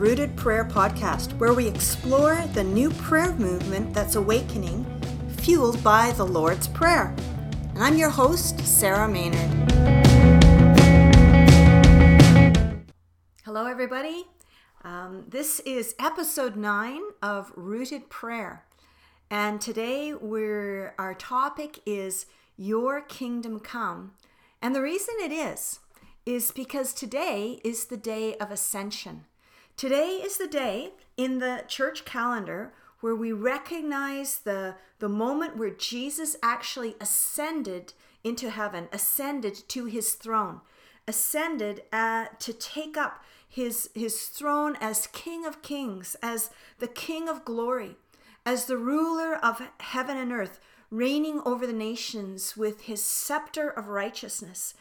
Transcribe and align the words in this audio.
Rooted 0.00 0.34
Prayer 0.34 0.64
Podcast, 0.64 1.36
where 1.36 1.52
we 1.52 1.68
explore 1.68 2.36
the 2.54 2.64
new 2.64 2.88
prayer 2.88 3.34
movement 3.34 3.92
that's 3.92 4.14
awakening, 4.14 4.86
fueled 5.36 5.84
by 5.84 6.12
the 6.12 6.24
Lord's 6.24 6.66
Prayer. 6.68 7.14
And 7.74 7.84
I'm 7.84 7.98
your 7.98 8.08
host, 8.08 8.60
Sarah 8.60 9.06
Maynard. 9.06 9.50
Hello, 13.44 13.66
everybody. 13.66 14.24
Um, 14.84 15.26
this 15.28 15.60
is 15.66 15.94
episode 15.98 16.56
nine 16.56 17.02
of 17.20 17.52
Rooted 17.54 18.08
Prayer. 18.08 18.64
And 19.30 19.60
today 19.60 20.14
we're, 20.14 20.94
our 20.98 21.12
topic 21.12 21.80
is 21.84 22.24
Your 22.56 23.02
Kingdom 23.02 23.60
Come. 23.60 24.12
And 24.62 24.74
the 24.74 24.80
reason 24.80 25.16
it 25.20 25.30
is, 25.30 25.80
is 26.24 26.52
because 26.52 26.94
today 26.94 27.60
is 27.62 27.84
the 27.84 27.98
day 27.98 28.36
of 28.36 28.50
ascension. 28.50 29.26
Today 29.80 30.20
is 30.22 30.36
the 30.36 30.46
day 30.46 30.90
in 31.16 31.38
the 31.38 31.64
church 31.66 32.04
calendar 32.04 32.74
where 33.00 33.16
we 33.16 33.32
recognize 33.32 34.40
the, 34.40 34.74
the 34.98 35.08
moment 35.08 35.56
where 35.56 35.70
Jesus 35.70 36.36
actually 36.42 36.96
ascended 37.00 37.94
into 38.22 38.50
heaven, 38.50 38.88
ascended 38.92 39.66
to 39.70 39.86
his 39.86 40.12
throne, 40.12 40.60
ascended 41.08 41.84
uh, 41.94 42.26
to 42.40 42.52
take 42.52 42.98
up 42.98 43.24
his, 43.48 43.88
his 43.94 44.24
throne 44.24 44.76
as 44.82 45.06
King 45.06 45.46
of 45.46 45.62
Kings, 45.62 46.14
as 46.22 46.50
the 46.78 46.86
King 46.86 47.26
of 47.26 47.46
glory, 47.46 47.96
as 48.44 48.66
the 48.66 48.76
ruler 48.76 49.34
of 49.34 49.62
heaven 49.80 50.18
and 50.18 50.30
earth, 50.30 50.60
reigning 50.90 51.40
over 51.46 51.66
the 51.66 51.72
nations 51.72 52.54
with 52.54 52.82
his 52.82 53.02
scepter 53.02 53.70
of 53.70 53.88
righteousness. 53.88 54.74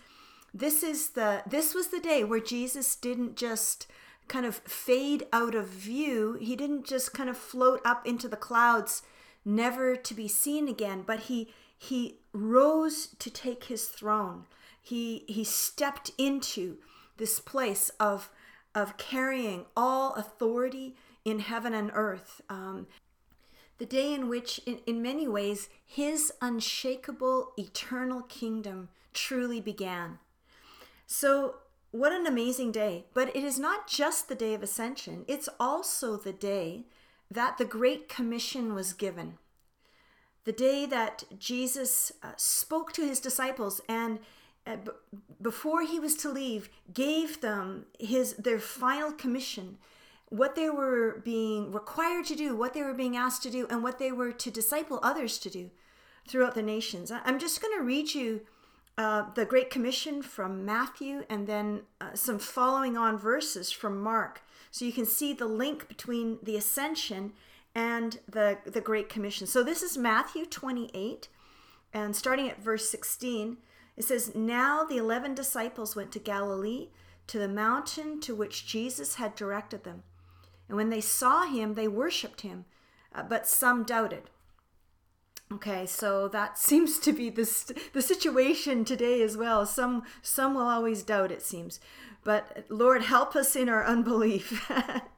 This 0.54 0.84
is 0.84 1.12
the 1.12 1.44
this 1.48 1.74
was 1.74 1.88
the 1.88 2.02
day 2.02 2.26
where 2.26 2.42
Jesus 2.42 2.98
didn't 2.98 3.38
just 3.38 3.88
kind 4.30 4.46
of 4.46 4.56
fade 4.58 5.26
out 5.34 5.56
of 5.56 5.68
view. 5.68 6.38
He 6.40 6.56
didn't 6.56 6.86
just 6.86 7.14
kind 7.14 7.30
of 7.30 7.38
float 7.38 7.82
up 7.84 8.08
into 8.08 8.28
the 8.28 8.38
clouds, 8.38 9.02
never 9.44 9.96
to 9.96 10.14
be 10.14 10.28
seen 10.28 10.68
again, 10.68 11.04
but 11.06 11.22
he 11.22 11.50
he 11.78 12.20
rose 12.34 13.08
to 13.20 13.30
take 13.30 13.66
his 13.66 13.88
throne. 13.88 14.46
He 14.82 15.26
he 15.28 15.44
stepped 15.44 16.12
into 16.18 16.78
this 17.18 17.40
place 17.40 17.90
of 18.00 18.30
of 18.76 18.98
carrying 18.98 19.66
all 19.76 20.14
authority 20.14 20.96
in 21.26 21.40
heaven 21.40 21.74
and 21.74 21.92
earth. 21.94 22.42
Um, 22.50 22.88
the 23.78 23.86
day 23.86 24.14
in 24.14 24.28
which, 24.28 24.60
in, 24.66 24.80
in 24.86 25.02
many 25.02 25.28
ways, 25.28 25.70
his 25.86 26.34
unshakable 26.42 27.54
eternal 27.58 28.22
kingdom 28.24 28.90
truly 29.14 29.62
began. 29.62 30.20
So, 31.08 31.56
what 31.92 32.12
an 32.12 32.26
amazing 32.26 32.72
day. 32.72 33.06
But 33.14 33.36
it 33.36 33.44
is 33.44 33.60
not 33.60 33.88
just 33.88 34.28
the 34.28 34.36
day 34.36 34.54
of 34.54 34.64
ascension, 34.64 35.26
it's 35.28 35.50
also 35.60 36.18
the 36.18 36.34
day 36.34 36.86
that 37.32 37.58
the 37.58 37.66
Great 37.66 38.10
Commission 38.10 38.74
was 38.74 38.94
given. 38.94 39.38
The 40.46 40.52
day 40.52 40.86
that 40.88 41.26
Jesus 41.38 42.12
uh, 42.24 42.32
spoke 42.38 42.92
to 42.94 43.06
his 43.06 43.20
disciples 43.20 43.82
and 43.88 44.20
uh, 44.66 44.78
b- 44.78 44.92
before 45.42 45.84
he 45.84 46.00
was 46.00 46.16
to 46.16 46.30
leave 46.30 46.70
gave 46.94 47.42
them 47.42 47.86
his 48.00 48.34
their 48.34 48.60
final 48.60 49.12
commission 49.12 49.78
what 50.30 50.56
they 50.56 50.70
were 50.70 51.22
being 51.26 51.72
required 51.72 52.26
to 52.26 52.36
do 52.36 52.56
what 52.56 52.74
they 52.74 52.84
were 52.84 52.94
being 52.94 53.16
asked 53.16 53.42
to 53.44 53.50
do 53.50 53.66
and 53.70 53.82
what 53.82 54.00
they 54.00 54.12
were 54.12 54.32
to 54.32 54.52
disciple 54.52 55.00
others 55.02 55.38
to 55.40 55.50
do 55.50 55.72
throughout 56.28 56.56
the 56.56 56.62
nations 56.62 57.12
i'm 57.12 57.40
just 57.40 57.62
going 57.62 57.76
to 57.78 57.84
read 57.84 58.14
you 58.14 58.42
uh, 59.00 59.24
the 59.34 59.46
Great 59.46 59.70
Commission 59.70 60.22
from 60.22 60.66
Matthew, 60.66 61.24
and 61.30 61.48
then 61.48 61.84
uh, 62.02 62.16
some 62.16 62.38
following 62.38 62.98
on 62.98 63.18
verses 63.18 63.72
from 63.72 63.98
Mark. 63.98 64.42
So 64.72 64.84
you 64.84 64.92
can 64.92 65.06
see 65.06 65.32
the 65.32 65.48
link 65.48 65.88
between 65.88 66.38
the 66.44 66.58
ascension 66.58 67.32
and 67.74 68.20
the, 68.28 68.58
the 68.66 68.82
Great 68.82 69.08
Commission. 69.08 69.48
So 69.48 69.64
this 69.64 69.82
is 69.82 69.98
Matthew 69.98 70.46
28, 70.46 71.30
and 71.94 72.14
starting 72.14 72.50
at 72.50 72.62
verse 72.62 72.90
16, 72.90 73.56
it 73.96 74.04
says, 74.04 74.36
Now 74.36 74.84
the 74.84 74.98
eleven 74.98 75.34
disciples 75.34 75.96
went 75.96 76.12
to 76.12 76.20
Galilee, 76.20 76.90
to 77.28 77.40
the 77.40 77.48
mountain 77.48 78.20
to 78.20 78.36
which 78.36 78.68
Jesus 78.68 79.16
had 79.16 79.34
directed 79.34 79.86
them. 79.86 80.04
And 80.68 80.76
when 80.76 80.90
they 80.90 81.00
saw 81.00 81.46
him, 81.46 81.76
they 81.76 81.88
worshipped 81.88 82.42
him, 82.42 82.66
uh, 83.16 83.24
but 83.24 83.48
some 83.48 83.84
doubted. 83.84 84.24
Okay, 85.52 85.86
so 85.86 86.28
that 86.28 86.58
seems 86.70 87.00
to 87.00 87.12
be 87.12 87.30
the 87.30 87.74
the 87.94 88.02
situation 88.02 88.86
today 88.86 89.22
as 89.22 89.38
well. 89.38 89.66
Some 89.66 90.04
some 90.22 90.54
will 90.54 90.68
always 90.68 91.04
doubt 91.04 91.32
it 91.32 91.42
seems. 91.42 91.80
But 92.24 92.66
Lord 92.70 93.04
help 93.04 93.36
us 93.36 93.56
in 93.56 93.70
our 93.70 93.86
unbelief. 93.86 94.70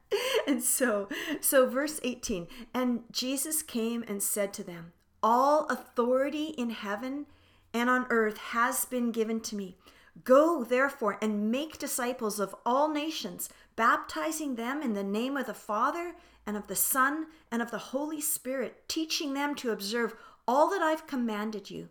and 0.48 0.64
so 0.64 1.10
so 1.40 1.68
verse 1.68 2.00
18, 2.04 2.48
and 2.74 3.04
Jesus 3.12 3.62
came 3.64 4.04
and 4.08 4.22
said 4.22 4.54
to 4.54 4.64
them, 4.64 4.94
all 5.24 5.66
authority 5.68 6.48
in 6.58 6.72
heaven 6.72 7.28
and 7.74 7.90
on 7.90 8.08
earth 8.10 8.38
has 8.38 8.86
been 8.86 9.12
given 9.12 9.40
to 9.42 9.56
me. 9.56 9.78
Go 10.24 10.64
therefore 10.64 11.18
and 11.22 11.52
make 11.52 11.78
disciples 11.78 12.40
of 12.40 12.56
all 12.66 12.90
nations, 12.90 13.50
baptizing 13.76 14.56
them 14.56 14.82
in 14.82 14.94
the 14.94 15.04
name 15.04 15.38
of 15.38 15.46
the 15.46 15.54
Father 15.54 16.16
and 16.46 16.58
of 16.58 16.68
the 16.68 16.76
Son 16.76 17.28
and 17.52 17.62
of 17.62 17.72
the 17.72 17.78
Holy 17.78 18.22
Spirit, 18.22 18.88
teaching 18.88 19.34
them 19.34 19.56
to 19.56 19.72
observe 19.72 20.16
all 20.48 20.70
that 20.70 20.82
I've 20.82 21.08
commanded 21.08 21.70
you. 21.70 21.90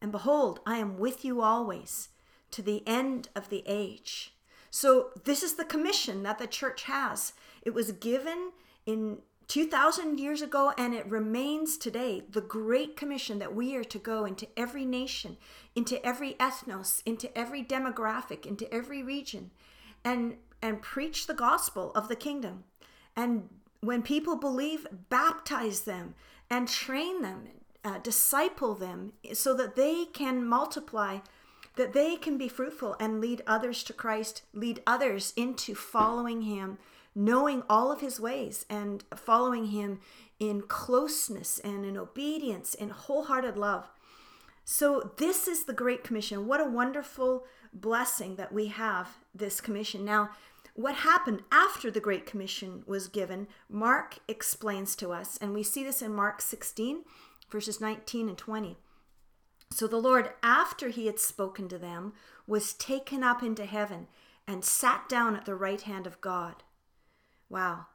And 0.00 0.12
behold, 0.12 0.60
I 0.66 0.78
am 0.78 0.98
with 0.98 1.24
you 1.24 1.40
always 1.40 2.08
to 2.50 2.62
the 2.62 2.82
end 2.86 3.28
of 3.34 3.48
the 3.48 3.62
age. 3.66 4.34
So, 4.70 5.10
this 5.24 5.42
is 5.42 5.54
the 5.54 5.64
commission 5.64 6.22
that 6.24 6.38
the 6.38 6.46
church 6.46 6.84
has. 6.84 7.32
It 7.62 7.74
was 7.74 7.92
given 7.92 8.52
in 8.86 9.18
2000 9.48 10.18
years 10.18 10.42
ago 10.42 10.72
and 10.78 10.94
it 10.94 11.06
remains 11.06 11.76
today 11.76 12.22
the 12.30 12.40
great 12.40 12.96
commission 12.96 13.38
that 13.38 13.54
we 13.54 13.76
are 13.76 13.84
to 13.84 13.98
go 13.98 14.24
into 14.24 14.48
every 14.56 14.84
nation 14.84 15.36
into 15.74 16.04
every 16.04 16.32
ethnos 16.34 17.02
into 17.04 17.36
every 17.36 17.62
demographic 17.62 18.46
into 18.46 18.72
every 18.72 19.02
region 19.02 19.50
and 20.02 20.36
and 20.62 20.80
preach 20.80 21.26
the 21.26 21.34
gospel 21.34 21.92
of 21.94 22.08
the 22.08 22.16
kingdom 22.16 22.64
and 23.14 23.48
when 23.86 24.02
people 24.02 24.36
believe, 24.36 24.86
baptize 25.08 25.82
them 25.82 26.14
and 26.50 26.68
train 26.68 27.22
them, 27.22 27.48
uh, 27.84 27.98
disciple 27.98 28.74
them 28.74 29.12
so 29.32 29.54
that 29.54 29.76
they 29.76 30.06
can 30.06 30.44
multiply, 30.44 31.18
that 31.76 31.92
they 31.92 32.16
can 32.16 32.38
be 32.38 32.48
fruitful 32.48 32.96
and 32.98 33.20
lead 33.20 33.42
others 33.46 33.82
to 33.84 33.92
Christ, 33.92 34.42
lead 34.52 34.82
others 34.86 35.32
into 35.36 35.74
following 35.74 36.42
Him, 36.42 36.78
knowing 37.14 37.62
all 37.68 37.92
of 37.92 38.00
His 38.00 38.20
ways 38.20 38.64
and 38.70 39.04
following 39.14 39.66
Him 39.66 40.00
in 40.40 40.62
closeness 40.62 41.58
and 41.58 41.84
in 41.84 41.96
obedience 41.96 42.74
and 42.74 42.92
wholehearted 42.92 43.56
love. 43.56 43.88
So, 44.64 45.12
this 45.18 45.46
is 45.46 45.64
the 45.64 45.74
Great 45.74 46.02
Commission. 46.02 46.46
What 46.46 46.60
a 46.60 46.64
wonderful 46.64 47.44
blessing 47.74 48.36
that 48.36 48.52
we 48.52 48.66
have 48.68 49.10
this 49.34 49.60
commission. 49.60 50.06
Now, 50.06 50.30
what 50.74 50.96
happened 50.96 51.42
after 51.52 51.90
the 51.90 52.00
Great 52.00 52.26
Commission 52.26 52.82
was 52.86 53.08
given, 53.08 53.46
Mark 53.68 54.18
explains 54.26 54.96
to 54.96 55.10
us, 55.10 55.38
and 55.40 55.54
we 55.54 55.62
see 55.62 55.84
this 55.84 56.02
in 56.02 56.12
Mark 56.12 56.40
16, 56.40 57.04
verses 57.48 57.80
19 57.80 58.28
and 58.28 58.36
20. 58.36 58.76
So 59.70 59.86
the 59.86 59.96
Lord, 60.00 60.30
after 60.42 60.88
he 60.88 61.06
had 61.06 61.20
spoken 61.20 61.68
to 61.68 61.78
them, 61.78 62.12
was 62.46 62.74
taken 62.74 63.22
up 63.22 63.42
into 63.42 63.64
heaven 63.64 64.08
and 64.46 64.64
sat 64.64 65.08
down 65.08 65.36
at 65.36 65.46
the 65.46 65.54
right 65.54 65.80
hand 65.80 66.06
of 66.06 66.20
God. 66.20 66.64
Wow. 67.48 67.86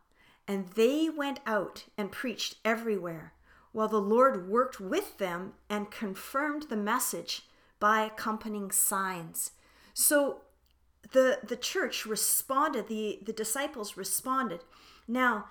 And 0.47 0.69
they 0.69 1.09
went 1.09 1.41
out 1.45 1.85
and 1.97 2.11
preached 2.11 2.55
everywhere, 2.63 3.33
while 3.71 3.89
the 3.89 4.01
Lord 4.01 4.49
worked 4.49 4.79
with 4.79 5.17
them 5.17 5.53
and 5.69 5.91
confirmed 5.91 6.63
the 6.63 6.77
message 6.77 7.43
by 7.79 8.01
accompanying 8.01 8.71
signs. 8.71 9.51
So 9.93 10.41
the 11.11 11.39
the 11.43 11.55
church 11.55 12.05
responded 12.05 12.87
the 12.87 13.19
the 13.23 13.33
disciples 13.33 13.97
responded. 13.97 14.61
Now 15.07 15.45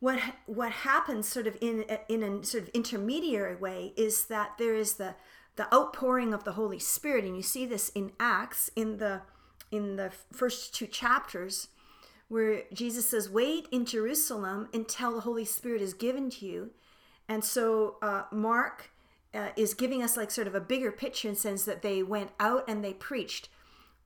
what 0.00 0.20
what 0.46 0.72
happens 0.72 1.28
sort 1.28 1.46
of 1.46 1.56
in 1.60 1.84
in 2.08 2.22
a 2.22 2.44
sort 2.44 2.64
of 2.64 2.68
intermediary 2.70 3.56
way 3.56 3.92
is 3.96 4.26
that 4.26 4.52
there 4.58 4.74
is 4.74 4.94
the 4.94 5.14
the 5.56 5.72
outpouring 5.72 6.34
of 6.34 6.44
the 6.44 6.52
holy 6.52 6.78
spirit 6.78 7.24
and 7.24 7.36
you 7.36 7.42
see 7.42 7.64
this 7.64 7.88
in 7.90 8.12
acts 8.18 8.68
in 8.74 8.98
the 8.98 9.22
in 9.70 9.96
the 9.96 10.10
first 10.32 10.74
two 10.74 10.86
chapters 10.86 11.68
where 12.28 12.64
jesus 12.72 13.08
says 13.08 13.30
wait 13.30 13.68
in 13.70 13.86
jerusalem 13.86 14.68
until 14.74 15.14
the 15.14 15.20
holy 15.20 15.44
spirit 15.44 15.80
is 15.80 15.94
given 15.94 16.28
to 16.30 16.46
you. 16.46 16.70
And 17.28 17.42
so 17.42 17.96
uh, 18.02 18.24
mark 18.30 18.90
uh, 19.32 19.48
is 19.56 19.74
giving 19.74 20.02
us 20.02 20.16
like 20.16 20.30
sort 20.30 20.46
of 20.46 20.54
a 20.54 20.60
bigger 20.60 20.92
picture 20.92 21.28
in 21.28 21.34
sense 21.34 21.64
that 21.64 21.82
they 21.82 22.02
went 22.02 22.30
out 22.38 22.64
and 22.68 22.84
they 22.84 22.92
preached 22.92 23.48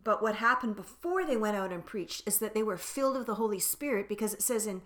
but 0.08 0.22
what 0.22 0.36
happened 0.36 0.74
before 0.74 1.26
they 1.26 1.36
went 1.36 1.54
out 1.54 1.70
and 1.70 1.84
preached 1.84 2.22
is 2.26 2.38
that 2.38 2.54
they 2.54 2.62
were 2.62 2.78
filled 2.78 3.18
with 3.18 3.26
the 3.26 3.34
Holy 3.34 3.58
Spirit 3.58 4.08
because 4.08 4.32
it 4.32 4.40
says 4.40 4.66
in, 4.66 4.80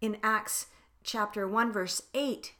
in 0.00 0.18
Acts 0.22 0.66
chapter 1.02 1.48
1, 1.48 1.72
verse 1.72 2.00
8, 2.14 2.54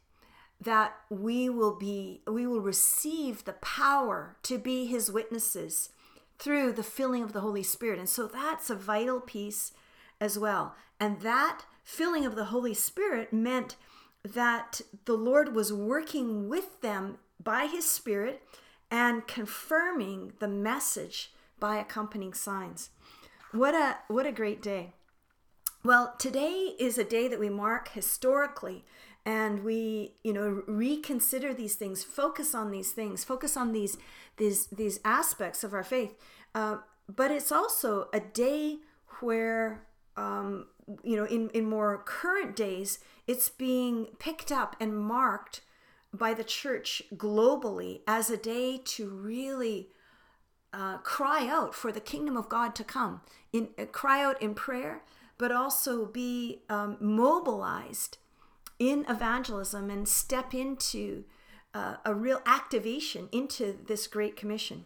that 0.60 0.96
we 1.08 1.48
will 1.48 1.76
be 1.76 2.22
we 2.26 2.44
will 2.44 2.60
receive 2.60 3.44
the 3.44 3.52
power 3.52 4.36
to 4.42 4.58
be 4.58 4.86
his 4.86 5.12
witnesses 5.12 5.90
through 6.40 6.72
the 6.72 6.82
filling 6.82 7.22
of 7.22 7.32
the 7.32 7.40
holy 7.40 7.62
spirit 7.62 8.00
and 8.00 8.08
so 8.08 8.26
that's 8.26 8.68
a 8.68 8.74
vital 8.74 9.20
piece 9.20 9.70
as 10.20 10.36
well. 10.36 10.74
And 10.98 11.20
that 11.20 11.66
filling 11.84 12.26
of 12.26 12.34
the 12.34 12.46
Holy 12.46 12.74
Spirit 12.74 13.32
meant 13.32 13.76
that 14.24 14.80
the 15.04 15.14
Lord 15.14 15.54
was 15.54 15.72
working 15.72 16.48
with 16.48 16.80
them 16.80 17.18
by 17.40 17.66
his 17.66 17.88
Spirit 17.88 18.42
and 18.90 19.28
confirming 19.28 20.32
the 20.40 20.48
message 20.48 21.30
by 21.60 21.76
accompanying 21.76 22.34
signs. 22.34 22.90
What 23.52 23.74
a 23.74 23.98
what 24.08 24.26
a 24.26 24.32
great 24.32 24.62
day. 24.62 24.92
Well, 25.84 26.14
today 26.18 26.74
is 26.78 26.98
a 26.98 27.04
day 27.04 27.28
that 27.28 27.40
we 27.40 27.48
mark 27.48 27.90
historically 27.90 28.84
and 29.24 29.62
we, 29.62 30.14
you 30.24 30.32
know, 30.32 30.62
reconsider 30.66 31.54
these 31.54 31.76
things, 31.76 32.02
focus 32.02 32.54
on 32.54 32.70
these 32.70 32.92
things, 32.92 33.24
focus 33.24 33.56
on 33.56 33.72
these 33.72 33.96
these 34.36 34.66
these 34.66 35.00
aspects 35.04 35.64
of 35.64 35.72
our 35.72 35.84
faith. 35.84 36.14
Uh, 36.54 36.78
but 37.08 37.30
it's 37.30 37.52
also 37.52 38.08
a 38.12 38.20
day 38.20 38.78
where 39.20 39.86
um, 40.16 40.66
you 41.02 41.16
know, 41.16 41.24
in, 41.24 41.50
in 41.50 41.68
more 41.68 42.02
current 42.04 42.56
days, 42.56 42.98
it's 43.26 43.48
being 43.48 44.06
picked 44.18 44.50
up 44.50 44.74
and 44.80 44.98
marked 44.98 45.60
by 46.12 46.34
the 46.34 46.44
church 46.44 47.02
globally 47.14 48.00
as 48.06 48.30
a 48.30 48.36
day 48.36 48.80
to 48.82 49.08
really 49.08 49.88
uh, 50.72 50.98
cry 50.98 51.46
out 51.48 51.74
for 51.74 51.92
the 51.92 52.00
kingdom 52.00 52.36
of 52.36 52.48
God 52.48 52.74
to 52.76 52.84
come, 52.84 53.22
in 53.52 53.68
uh, 53.78 53.86
cry 53.86 54.22
out 54.22 54.40
in 54.42 54.54
prayer, 54.54 55.02
but 55.38 55.52
also 55.52 56.06
be 56.06 56.62
um, 56.68 56.96
mobilized 57.00 58.18
in 58.78 59.04
evangelism 59.08 59.90
and 59.90 60.08
step 60.08 60.54
into 60.54 61.24
uh, 61.74 61.96
a 62.04 62.14
real 62.14 62.40
activation 62.46 63.28
into 63.32 63.76
this 63.86 64.06
great 64.06 64.36
commission. 64.36 64.84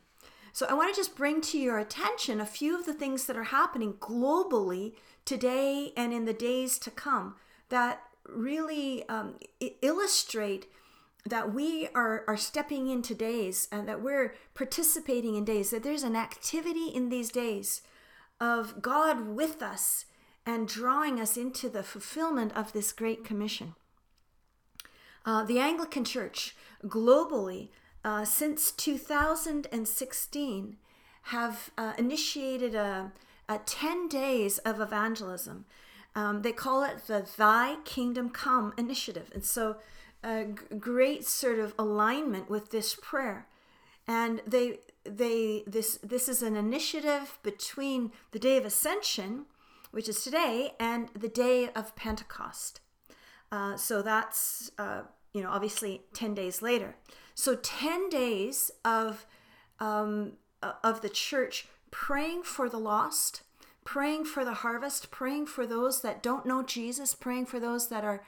So 0.52 0.66
I 0.68 0.74
want 0.74 0.94
to 0.94 1.00
just 1.00 1.16
bring 1.16 1.40
to 1.42 1.58
your 1.58 1.78
attention 1.78 2.40
a 2.40 2.46
few 2.46 2.78
of 2.78 2.84
the 2.84 2.92
things 2.92 3.24
that 3.26 3.36
are 3.36 3.44
happening 3.44 3.94
globally 3.94 4.92
today 5.24 5.92
and 5.96 6.12
in 6.12 6.26
the 6.26 6.34
days 6.34 6.78
to 6.80 6.90
come 6.90 7.36
that 7.70 8.02
really 8.28 9.08
um, 9.08 9.36
illustrate 9.80 10.66
that 11.24 11.54
we 11.54 11.88
are, 11.94 12.24
are 12.26 12.36
stepping 12.36 12.88
into 12.88 13.14
days 13.14 13.68
and 13.70 13.88
that 13.88 14.02
we're 14.02 14.34
participating 14.54 15.36
in 15.36 15.44
days, 15.44 15.70
that 15.70 15.82
there's 15.82 16.02
an 16.02 16.16
activity 16.16 16.88
in 16.88 17.08
these 17.08 17.30
days 17.30 17.82
of 18.40 18.82
God 18.82 19.28
with 19.28 19.62
us 19.62 20.06
and 20.44 20.66
drawing 20.66 21.20
us 21.20 21.36
into 21.36 21.68
the 21.68 21.84
fulfillment 21.84 22.52
of 22.56 22.72
this 22.72 22.92
great 22.92 23.24
commission. 23.24 23.74
Uh, 25.24 25.44
the 25.44 25.60
Anglican 25.60 26.04
Church 26.04 26.56
globally, 26.84 27.68
uh, 28.04 28.24
since 28.24 28.72
2016, 28.72 30.76
have 31.26 31.70
uh, 31.78 31.92
initiated 31.96 32.74
a, 32.74 33.12
a 33.48 33.58
10 33.58 34.08
days 34.08 34.58
of 34.58 34.80
evangelism. 34.80 35.64
Um, 36.14 36.42
they 36.42 36.52
call 36.52 36.82
it 36.82 37.06
the 37.06 37.26
Thy 37.36 37.76
Kingdom 37.84 38.30
Come 38.30 38.74
initiative. 38.76 39.30
And 39.32 39.44
so, 39.44 39.76
a 40.22 40.44
great 40.78 41.26
sort 41.26 41.58
of 41.58 41.74
alignment 41.78 42.48
with 42.48 42.70
this 42.70 42.96
prayer. 43.00 43.46
And 44.06 44.40
they, 44.46 44.78
they, 45.04 45.64
this, 45.66 45.98
this 46.02 46.28
is 46.28 46.42
an 46.42 46.56
initiative 46.56 47.38
between 47.42 48.12
the 48.30 48.38
day 48.38 48.56
of 48.56 48.64
ascension, 48.64 49.46
which 49.90 50.08
is 50.08 50.22
today, 50.22 50.74
and 50.78 51.08
the 51.14 51.28
day 51.28 51.68
of 51.74 51.94
Pentecost. 51.96 52.80
Uh, 53.50 53.76
so 53.76 54.00
that's, 54.02 54.70
uh, 54.78 55.02
you 55.34 55.42
know, 55.42 55.50
obviously 55.50 56.02
10 56.14 56.34
days 56.34 56.62
later. 56.62 56.96
So 57.34 57.56
10 57.56 58.08
days 58.08 58.70
of, 58.84 59.26
um, 59.78 60.32
of 60.82 61.02
the 61.02 61.08
church 61.08 61.66
praying 61.90 62.42
for 62.42 62.68
the 62.68 62.78
lost, 62.78 63.42
praying 63.84 64.24
for 64.24 64.44
the 64.44 64.54
harvest, 64.54 65.10
praying 65.10 65.46
for 65.46 65.66
those 65.66 66.00
that 66.02 66.22
don't 66.22 66.46
know 66.46 66.62
Jesus, 66.62 67.14
praying 67.14 67.46
for 67.46 67.60
those 67.60 67.88
that 67.88 68.04
are 68.04 68.24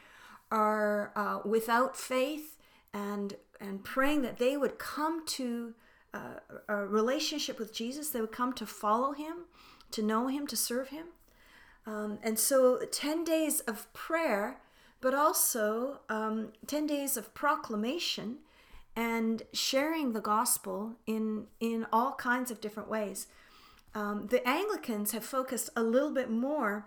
are 0.55 1.13
uh, 1.17 1.41
without 1.45 1.97
faith, 1.97 2.57
and 2.93 3.35
and 3.61 3.83
praying 3.83 4.23
that 4.23 4.39
they 4.39 4.57
would 4.57 4.79
come 4.79 5.27
to 5.27 5.75
uh, 6.15 6.39
a 6.69 6.77
relationship 6.87 7.59
with 7.59 7.75
Jesus. 7.75 8.11
They 8.11 8.21
would 8.21 8.33
come 8.33 8.53
to 8.55 8.67
follow 8.67 9.13
Him, 9.13 9.47
to 9.91 10.03
know 10.03 10.29
Him, 10.29 10.47
to 10.47 10.57
serve 10.57 10.89
Him. 10.89 11.07
Um, 11.87 12.19
and 12.23 12.39
so, 12.39 12.79
ten 12.91 13.25
days 13.25 13.61
of 13.61 13.93
prayer, 13.93 14.61
but 15.01 15.13
also 15.13 16.01
um, 16.09 16.53
ten 16.67 16.87
days 16.87 17.17
of 17.17 17.35
proclamation 17.35 18.39
and 18.97 19.43
sharing 19.53 20.13
the 20.13 20.21
gospel 20.21 20.93
in 21.05 21.47
in 21.59 21.87
all 21.93 22.13
kinds 22.13 22.51
of 22.53 22.61
different 22.61 22.89
ways. 22.89 23.27
Um, 23.93 24.27
the 24.29 24.47
Anglicans 24.49 25.13
have 25.13 25.25
focused 25.25 25.71
a 25.77 25.83
little 25.83 26.13
bit 26.13 26.31
more 26.31 26.87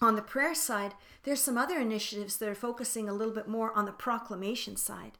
on 0.00 0.16
the 0.16 0.22
prayer 0.22 0.54
side. 0.54 0.94
There's 1.22 1.42
some 1.42 1.58
other 1.58 1.78
initiatives 1.78 2.36
that 2.38 2.48
are 2.48 2.54
focusing 2.54 3.08
a 3.08 3.12
little 3.12 3.34
bit 3.34 3.48
more 3.48 3.72
on 3.76 3.84
the 3.84 3.92
proclamation 3.92 4.76
side. 4.76 5.18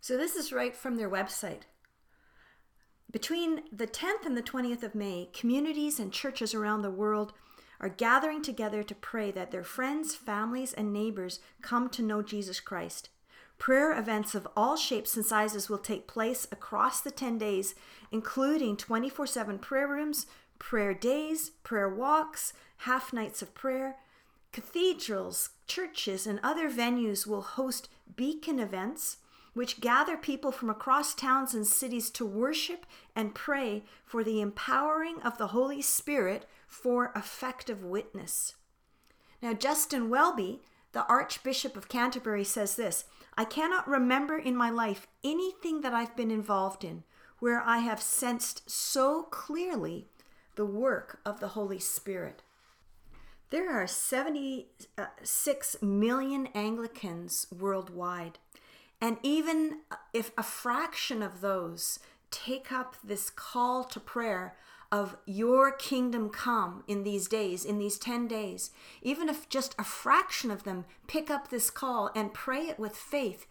So 0.00 0.16
this 0.16 0.36
is 0.36 0.52
right 0.52 0.74
from 0.74 0.96
their 0.96 1.10
website. 1.10 1.62
Between 3.10 3.62
the 3.72 3.86
10th 3.86 4.26
and 4.26 4.36
the 4.36 4.42
20th 4.42 4.82
of 4.82 4.94
May, 4.94 5.30
communities 5.32 5.98
and 5.98 6.12
churches 6.12 6.54
around 6.54 6.82
the 6.82 6.90
world 6.90 7.32
are 7.80 7.88
gathering 7.88 8.42
together 8.42 8.82
to 8.82 8.94
pray 8.94 9.30
that 9.30 9.50
their 9.50 9.64
friends, 9.64 10.14
families, 10.14 10.72
and 10.72 10.92
neighbors 10.92 11.40
come 11.62 11.88
to 11.90 12.02
know 12.02 12.22
Jesus 12.22 12.60
Christ. 12.60 13.08
Prayer 13.56 13.96
events 13.98 14.34
of 14.34 14.46
all 14.56 14.76
shapes 14.76 15.16
and 15.16 15.24
sizes 15.24 15.68
will 15.68 15.78
take 15.78 16.06
place 16.06 16.46
across 16.52 17.00
the 17.00 17.10
10 17.10 17.38
days, 17.38 17.74
including 18.12 18.76
24 18.76 19.26
7 19.26 19.58
prayer 19.58 19.88
rooms, 19.88 20.26
prayer 20.58 20.94
days, 20.94 21.50
prayer 21.62 21.88
walks, 21.88 22.52
half 22.78 23.12
nights 23.12 23.42
of 23.42 23.54
prayer. 23.54 23.96
Cathedrals, 24.52 25.50
churches, 25.66 26.26
and 26.26 26.40
other 26.42 26.70
venues 26.70 27.26
will 27.26 27.42
host 27.42 27.88
beacon 28.16 28.58
events 28.58 29.18
which 29.58 29.80
gather 29.80 30.16
people 30.16 30.52
from 30.52 30.70
across 30.70 31.14
towns 31.14 31.52
and 31.52 31.66
cities 31.66 32.10
to 32.10 32.24
worship 32.24 32.86
and 33.16 33.34
pray 33.34 33.82
for 34.04 34.22
the 34.22 34.40
empowering 34.40 35.20
of 35.22 35.36
the 35.36 35.48
Holy 35.48 35.82
Spirit 35.82 36.46
for 36.68 37.12
effective 37.16 37.82
witness. 37.82 38.54
Now, 39.42 39.54
Justin 39.54 40.10
Welby, 40.10 40.60
the 40.92 41.04
Archbishop 41.06 41.76
of 41.76 41.88
Canterbury, 41.88 42.44
says 42.44 42.76
this 42.76 43.04
I 43.36 43.44
cannot 43.44 43.88
remember 43.88 44.38
in 44.38 44.56
my 44.56 44.70
life 44.70 45.06
anything 45.24 45.80
that 45.80 45.92
I've 45.92 46.16
been 46.16 46.30
involved 46.30 46.84
in 46.84 47.02
where 47.40 47.60
I 47.60 47.78
have 47.78 48.00
sensed 48.00 48.68
so 48.70 49.24
clearly 49.24 50.06
the 50.58 50.66
work 50.66 51.20
of 51.24 51.38
the 51.38 51.48
Holy 51.48 51.78
Spirit. 51.78 52.42
There 53.50 53.70
are 53.70 53.86
76 53.86 54.96
uh, 54.98 55.86
million 55.86 56.48
Anglicans 56.48 57.46
worldwide, 57.56 58.38
and 59.00 59.18
even 59.22 59.78
uh, 59.90 59.96
if 60.12 60.32
a 60.36 60.42
fraction 60.42 61.22
of 61.22 61.40
those 61.40 62.00
take 62.32 62.72
up 62.72 62.96
this 63.04 63.30
call 63.30 63.84
to 63.84 64.00
prayer 64.00 64.56
of 64.90 65.16
your 65.26 65.70
kingdom 65.70 66.28
come 66.28 66.82
in 66.88 67.04
these 67.04 67.28
days, 67.28 67.64
in 67.64 67.78
these 67.78 67.98
10 67.98 68.26
days, 68.26 68.72
even 69.00 69.28
if 69.28 69.48
just 69.48 69.76
a 69.78 69.84
fraction 69.84 70.50
of 70.50 70.64
them 70.64 70.86
pick 71.06 71.30
up 71.30 71.48
this 71.48 71.70
call 71.70 72.10
and 72.16 72.34
pray 72.34 72.62
it 72.62 72.80
with 72.80 72.96
faith, 72.96 73.46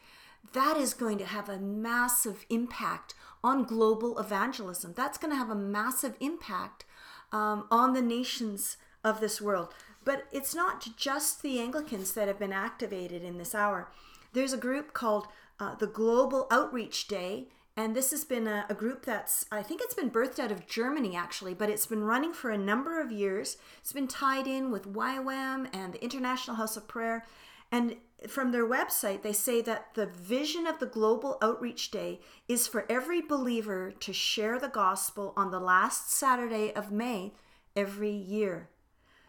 that 0.51 0.75
is 0.75 0.93
going 0.93 1.17
to 1.19 1.25
have 1.25 1.47
a 1.47 1.57
massive 1.57 2.45
impact 2.49 3.13
on 3.43 3.63
global 3.63 4.19
evangelism. 4.19 4.93
That's 4.95 5.17
going 5.17 5.31
to 5.31 5.37
have 5.37 5.49
a 5.49 5.55
massive 5.55 6.15
impact 6.19 6.83
um, 7.31 7.65
on 7.69 7.93
the 7.93 8.01
nations 8.01 8.77
of 9.03 9.19
this 9.19 9.41
world. 9.41 9.73
But 10.03 10.25
it's 10.31 10.55
not 10.55 10.85
just 10.95 11.41
the 11.41 11.59
Anglicans 11.59 12.13
that 12.13 12.27
have 12.27 12.39
been 12.39 12.53
activated 12.53 13.23
in 13.23 13.37
this 13.37 13.53
hour. 13.53 13.89
There's 14.33 14.53
a 14.53 14.57
group 14.57 14.93
called 14.93 15.27
uh, 15.59 15.75
the 15.75 15.87
Global 15.87 16.47
Outreach 16.51 17.07
Day, 17.07 17.47
and 17.75 17.95
this 17.95 18.11
has 18.11 18.23
been 18.23 18.47
a, 18.47 18.65
a, 18.69 18.73
group 18.73 19.05
that's, 19.05 19.45
I 19.51 19.61
think 19.61 19.81
it's 19.81 19.93
been 19.93 20.09
birthed 20.09 20.39
out 20.39 20.51
of 20.51 20.65
Germany 20.65 21.15
actually, 21.15 21.53
but 21.53 21.69
it's 21.69 21.85
been 21.85 22.03
running 22.03 22.33
for 22.33 22.49
a 22.49 22.57
number 22.57 22.99
of 22.99 23.11
years. 23.11 23.57
It's 23.79 23.93
been 23.93 24.07
tied 24.07 24.47
in 24.47 24.71
with 24.71 24.91
YWAM 24.91 25.69
and 25.73 25.93
the 25.93 26.03
International 26.03 26.57
House 26.57 26.75
of 26.75 26.87
Prayer. 26.87 27.25
And 27.71 27.97
from 28.27 28.51
their 28.51 28.67
website, 28.67 29.21
they 29.21 29.33
say 29.33 29.61
that 29.61 29.93
the 29.93 30.07
vision 30.07 30.65
of 30.65 30.79
the 30.79 30.87
Global 30.87 31.37
Outreach 31.41 31.91
Day 31.91 32.19
is 32.47 32.67
for 32.67 32.85
every 32.89 33.21
believer 33.21 33.91
to 33.99 34.11
share 34.13 34.59
the 34.59 34.67
gospel 34.67 35.33
on 35.37 35.51
the 35.51 35.59
last 35.59 36.11
Saturday 36.11 36.73
of 36.73 36.91
May 36.91 37.33
every 37.75 38.11
year. 38.11 38.69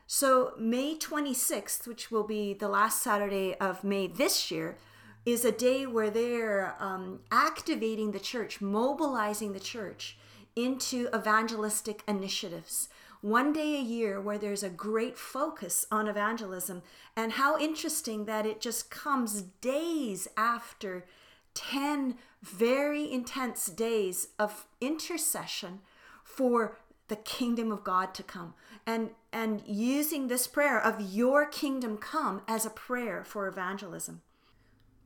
So, 0.07 0.55
May 0.59 0.97
26th, 0.97 1.87
which 1.87 2.11
will 2.11 2.25
be 2.25 2.55
the 2.55 2.69
last 2.69 3.03
Saturday 3.03 3.55
of 3.57 3.85
May 3.85 4.07
this 4.07 4.51
year, 4.51 4.79
is 5.27 5.45
a 5.45 5.53
day 5.53 5.85
where 5.85 6.09
they're 6.09 6.75
um, 6.81 7.21
activating 7.31 8.13
the 8.13 8.19
church, 8.19 8.63
mobilizing 8.63 9.53
the 9.53 9.61
church 9.61 10.17
into 10.57 11.09
evangelistic 11.15 12.03
initiatives. 12.09 12.89
One 13.21 13.53
day 13.53 13.77
a 13.77 13.83
year 13.83 14.21
where 14.21 14.39
there's 14.39 14.63
a 14.63 14.71
great 14.71 15.19
focus 15.19 15.87
on 15.91 16.07
evangelism. 16.07 16.83
And 17.17 17.33
how 17.33 17.59
interesting 17.59 18.27
that 18.27 18.47
it 18.47 18.61
just 18.61 18.91
comes 18.91 19.43
days 19.43 20.29
after 20.37 21.05
10 21.55 22.17
very 22.43 23.11
intense 23.11 23.67
days 23.67 24.29
of 24.39 24.67
intercession 24.81 25.81
for 26.23 26.79
the 27.09 27.17
kingdom 27.17 27.73
of 27.73 27.83
God 27.83 28.15
to 28.15 28.23
come 28.23 28.55
and 28.87 29.11
and 29.33 29.63
using 29.67 30.29
this 30.29 30.47
prayer 30.47 30.81
of 30.81 31.01
your 31.01 31.47
kingdom 31.47 31.97
come 31.97 32.43
as 32.47 32.65
a 32.65 32.71
prayer 32.71 33.25
for 33.25 33.49
evangelism. 33.49 34.23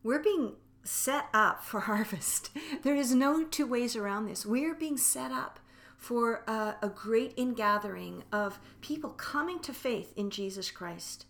We're 0.03 0.23
being 0.23 0.55
set 0.85 1.27
up 1.33 1.65
for 1.65 1.81
harvest. 1.91 2.51
There 2.83 2.97
is 2.97 3.15
no 3.15 3.45
two 3.45 3.67
ways 3.67 3.97
around 3.97 4.27
this. 4.27 4.45
We're 4.45 4.75
being 4.75 4.97
set 4.97 5.31
up 5.31 5.59
for 6.03 6.43
a, 6.49 6.75
a 6.83 6.89
great 6.89 7.33
ingathering 7.37 8.25
of 8.33 8.59
people 8.81 9.11
coming 9.11 9.61
to 9.61 9.73
faith 9.73 10.13
in 10.17 10.31
Jesus 10.31 10.69
Christ. 10.69 11.27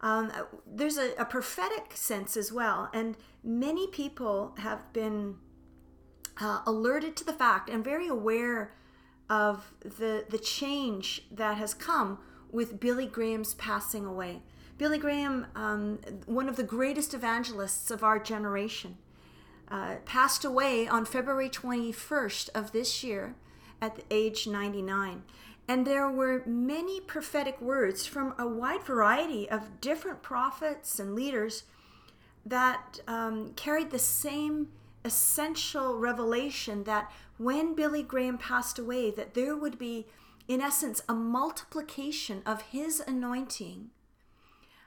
Um, 0.00 0.32
there's 0.66 0.96
a, 0.96 1.12
a 1.18 1.26
prophetic 1.26 1.92
sense 1.94 2.34
as 2.34 2.50
well, 2.50 2.88
and 2.94 3.14
many 3.44 3.86
people 3.86 4.54
have 4.56 4.90
been 4.94 5.36
uh, 6.40 6.62
alerted 6.64 7.14
to 7.16 7.24
the 7.24 7.32
fact 7.34 7.68
and 7.68 7.84
very 7.84 8.08
aware 8.08 8.72
of 9.28 9.74
the 9.82 10.24
the 10.30 10.38
change 10.38 11.26
that 11.30 11.58
has 11.58 11.74
come 11.74 12.20
with 12.50 12.80
Billy 12.80 13.06
Graham's 13.06 13.52
passing 13.52 14.06
away. 14.06 14.40
Billy 14.78 14.96
Graham, 14.96 15.46
um, 15.54 15.98
one 16.24 16.48
of 16.48 16.56
the 16.56 16.62
greatest 16.62 17.12
evangelists 17.12 17.90
of 17.90 18.02
our 18.02 18.18
generation, 18.18 18.96
uh, 19.70 19.96
passed 20.06 20.42
away 20.42 20.88
on 20.88 21.04
February 21.04 21.50
21st 21.50 22.48
of 22.54 22.72
this 22.72 23.04
year 23.04 23.34
at 23.80 23.96
the 23.96 24.04
age 24.10 24.46
99. 24.46 25.22
And 25.66 25.86
there 25.86 26.10
were 26.10 26.42
many 26.46 27.00
prophetic 27.00 27.60
words 27.60 28.06
from 28.06 28.34
a 28.38 28.46
wide 28.48 28.82
variety 28.82 29.48
of 29.48 29.80
different 29.80 30.22
prophets 30.22 30.98
and 30.98 31.14
leaders 31.14 31.64
that 32.46 33.00
um, 33.06 33.52
carried 33.54 33.90
the 33.90 33.98
same 33.98 34.68
essential 35.04 35.98
revelation 35.98 36.84
that 36.84 37.12
when 37.36 37.74
Billy 37.74 38.02
Graham 38.02 38.38
passed 38.38 38.78
away, 38.78 39.10
that 39.10 39.34
there 39.34 39.56
would 39.56 39.78
be, 39.78 40.06
in 40.48 40.60
essence, 40.60 41.02
a 41.08 41.14
multiplication 41.14 42.42
of 42.46 42.62
his 42.62 43.00
anointing 43.06 43.90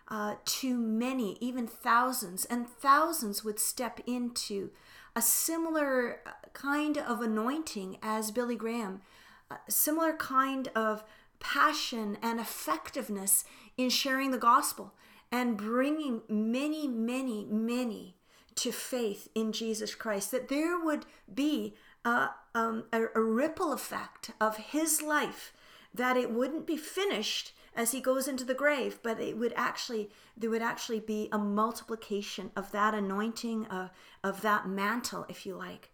uh, 0.10 0.36
to 0.44 0.78
many, 0.78 1.38
even 1.40 1.66
thousands, 1.68 2.44
and 2.46 2.68
thousands 2.68 3.44
would 3.44 3.60
step 3.60 4.02
into 4.06 4.70
a 5.16 5.22
similar 5.22 6.20
uh, 6.26 6.32
kind 6.54 6.98
of 6.98 7.22
anointing 7.22 7.98
as 8.02 8.32
Billy 8.32 8.56
Graham, 8.56 9.02
a 9.50 9.58
similar 9.70 10.14
kind 10.14 10.70
of 10.76 11.04
passion 11.40 12.18
and 12.22 12.40
effectiveness 12.40 13.44
in 13.78 13.90
sharing 13.90 14.32
the 14.32 14.38
gospel 14.38 14.94
and 15.32 15.58
bringing 15.58 16.22
many, 16.30 16.88
many, 16.88 17.46
many 17.46 18.16
to 18.56 18.72
faith 18.72 19.30
in 19.34 19.52
Jesus 19.52 19.96
Christ. 19.96 20.32
That 20.32 20.50
there 20.50 20.80
would 20.80 21.06
be 21.34 21.76
a, 22.06 22.30
um, 22.54 22.86
a, 22.92 23.06
a 23.16 23.22
ripple 23.22 23.72
effect 23.74 24.32
of 24.40 24.58
his 24.58 25.02
life, 25.02 25.54
that 25.94 26.18
it 26.18 26.32
wouldn't 26.32 26.68
be 26.68 26.78
finished 26.78 27.54
as 27.76 27.92
he 27.92 28.02
goes 28.02 28.28
into 28.28 28.44
the 28.44 28.54
grave 28.54 29.00
but 29.02 29.20
it 29.20 29.38
would 29.38 29.54
actually 29.56 30.10
there 30.36 30.50
would 30.50 30.62
actually 30.62 31.00
be 31.00 31.30
a 31.32 31.38
multiplication 31.38 32.52
of 32.56 32.72
that 32.72 32.94
anointing 32.94 33.66
of, 33.68 33.90
of 34.24 34.42
that 34.42 34.68
mantle 34.68 35.26
if 35.30 35.46
you 35.46 35.56
like. 35.56 35.90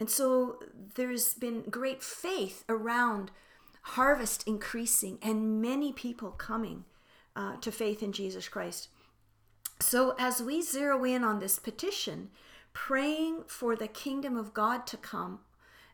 And 0.00 0.10
so 0.10 0.58
there's 0.94 1.34
been 1.34 1.62
great 1.62 2.02
faith 2.02 2.64
around 2.68 3.30
harvest 3.82 4.46
increasing 4.46 5.18
and 5.22 5.60
many 5.60 5.92
people 5.92 6.30
coming 6.30 6.84
uh, 7.36 7.56
to 7.56 7.70
faith 7.70 8.02
in 8.02 8.12
jesus 8.12 8.48
christ. 8.48 8.88
So 9.80 10.14
as 10.18 10.42
we 10.42 10.62
zero 10.62 11.04
in 11.04 11.24
on 11.24 11.38
this 11.38 11.58
petition 11.58 12.30
praying 12.72 13.44
for 13.46 13.76
the 13.76 13.88
kingdom 13.88 14.36
of 14.36 14.54
god 14.54 14.86
to 14.88 14.96
come 14.96 15.40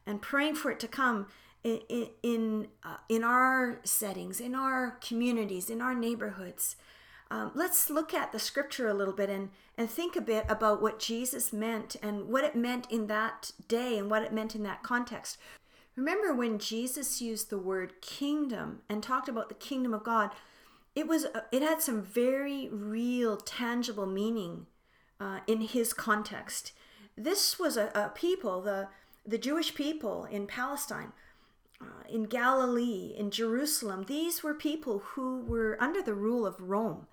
and 0.07 0.23
praying 0.23 0.55
for 0.55 0.71
it 0.71 0.81
to 0.81 0.89
come 0.89 1.27
in 1.65 2.09
in, 2.23 2.69
uh, 2.83 2.97
in 3.09 3.25
our 3.25 3.81
settings, 3.85 4.41
in 4.41 4.55
our 4.55 4.99
communities, 5.01 5.71
in 5.71 5.81
our 5.81 5.95
neighborhoods. 5.95 6.77
Um, 7.31 7.51
let's 7.55 7.91
look 7.91 8.15
at 8.15 8.33
the 8.33 8.39
scripture 8.39 8.89
a 8.89 8.95
little 8.95 9.13
bit 9.13 9.29
and, 9.29 9.51
and 9.77 9.91
think 9.91 10.17
a 10.17 10.21
bit 10.23 10.47
about 10.49 10.81
what 10.81 10.99
Jesus 10.99 11.53
meant 11.53 11.95
and 12.03 12.29
what 12.29 12.43
it 12.43 12.57
meant 12.57 12.91
in 12.91 13.07
that 13.09 13.53
day 13.69 13.99
and 13.99 14.11
what 14.11 14.23
it 14.23 14.33
meant 14.33 14.55
in 14.55 14.63
that 14.63 14.83
context. 14.83 15.37
Remember 15.95 16.33
when 16.33 16.59
Jesus 16.59 17.21
used 17.21 17.51
the 17.51 17.59
word 17.59 18.01
kingdom 18.01 18.81
and 18.89 19.03
talked 19.03 19.29
about 19.29 19.49
the 19.49 19.55
kingdom 19.55 19.93
of 19.93 20.05
God, 20.05 20.31
it 20.95 21.07
was 21.07 21.27
uh, 21.27 21.41
it 21.53 21.61
had 21.61 21.83
some 21.83 22.03
very 22.03 22.69
real, 22.71 23.37
tangible 23.37 24.07
meaning 24.07 24.67
uh, 25.21 25.41
in 25.47 25.61
his 25.61 25.93
context. 25.93 26.73
This 27.17 27.59
was 27.59 27.77
a, 27.77 27.91
a 27.95 28.11
people, 28.15 28.63
the 28.63 28.89
the 29.27 29.39
Jewish 29.39 29.75
people 29.75 30.25
in 30.25 30.47
Palestine, 30.47 31.13
uh, 31.81 31.85
in 32.09 32.25
Galilee, 32.25 33.15
in 33.17 33.31
Jerusalem, 33.31 34.05
these 34.07 34.43
were 34.43 34.55
people 34.55 35.01
who 35.11 35.41
were 35.43 35.77
under 35.81 36.03
the 36.03 36.15
rule 36.15 36.47
of 36.47 36.61
Rome. 36.61 37.07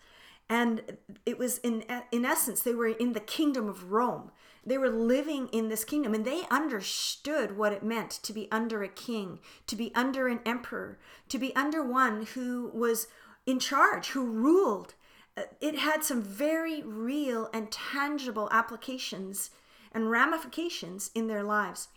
And 0.50 0.98
it 1.26 1.38
was 1.38 1.58
in, 1.60 1.84
in 2.12 2.26
essence, 2.26 2.62
they 2.62 2.76
were 2.76 2.88
in 2.88 3.14
the 3.14 3.20
kingdom 3.20 3.68
of 3.68 3.92
Rome. 3.92 4.32
They 4.66 4.78
were 4.78 4.90
living 4.90 5.48
in 5.50 5.70
this 5.70 5.84
kingdom 5.84 6.14
and 6.14 6.26
they 6.26 6.44
understood 6.50 7.58
what 7.58 7.74
it 7.74 7.84
meant 7.84 8.12
to 8.12 8.34
be 8.34 8.48
under 8.52 8.84
a 8.84 8.88
king, 8.88 9.40
to 9.68 9.76
be 9.76 9.92
under 9.94 10.28
an 10.28 10.40
emperor, 10.46 11.00
to 11.30 11.38
be 11.38 11.56
under 11.56 11.84
one 11.84 12.26
who 12.34 12.72
was 12.74 13.08
in 13.46 13.60
charge, 13.60 14.10
who 14.10 14.26
ruled. 14.26 14.96
Uh, 15.38 15.44
it 15.62 15.80
had 15.80 16.04
some 16.04 16.22
very 16.22 16.82
real 16.82 17.50
and 17.54 17.72
tangible 17.72 18.50
applications 18.52 19.52
and 19.92 20.10
ramifications 20.10 21.12
in 21.14 21.28
their 21.28 21.44
lives 21.44 21.88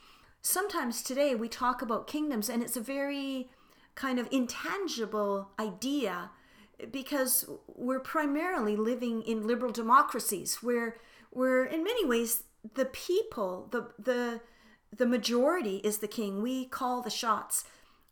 sometimes 0.42 1.02
today 1.02 1.34
we 1.34 1.48
talk 1.48 1.82
about 1.82 2.06
kingdoms 2.06 2.48
and 2.48 2.62
it's 2.62 2.76
a 2.76 2.80
very 2.80 3.50
kind 3.94 4.18
of 4.18 4.28
intangible 4.30 5.50
idea 5.58 6.30
because 6.92 7.48
we're 7.66 8.00
primarily 8.00 8.76
living 8.76 9.22
in 9.22 9.46
liberal 9.46 9.72
democracies 9.72 10.62
where 10.62 10.96
where 11.30 11.64
in 11.64 11.82
many 11.82 12.04
ways 12.04 12.44
the 12.74 12.84
people 12.84 13.68
the 13.70 13.88
the 13.98 14.40
the 14.94 15.06
majority 15.06 15.76
is 15.78 15.98
the 15.98 16.08
king. 16.08 16.42
We 16.42 16.64
call 16.64 17.02
the 17.02 17.10
shots. 17.10 17.64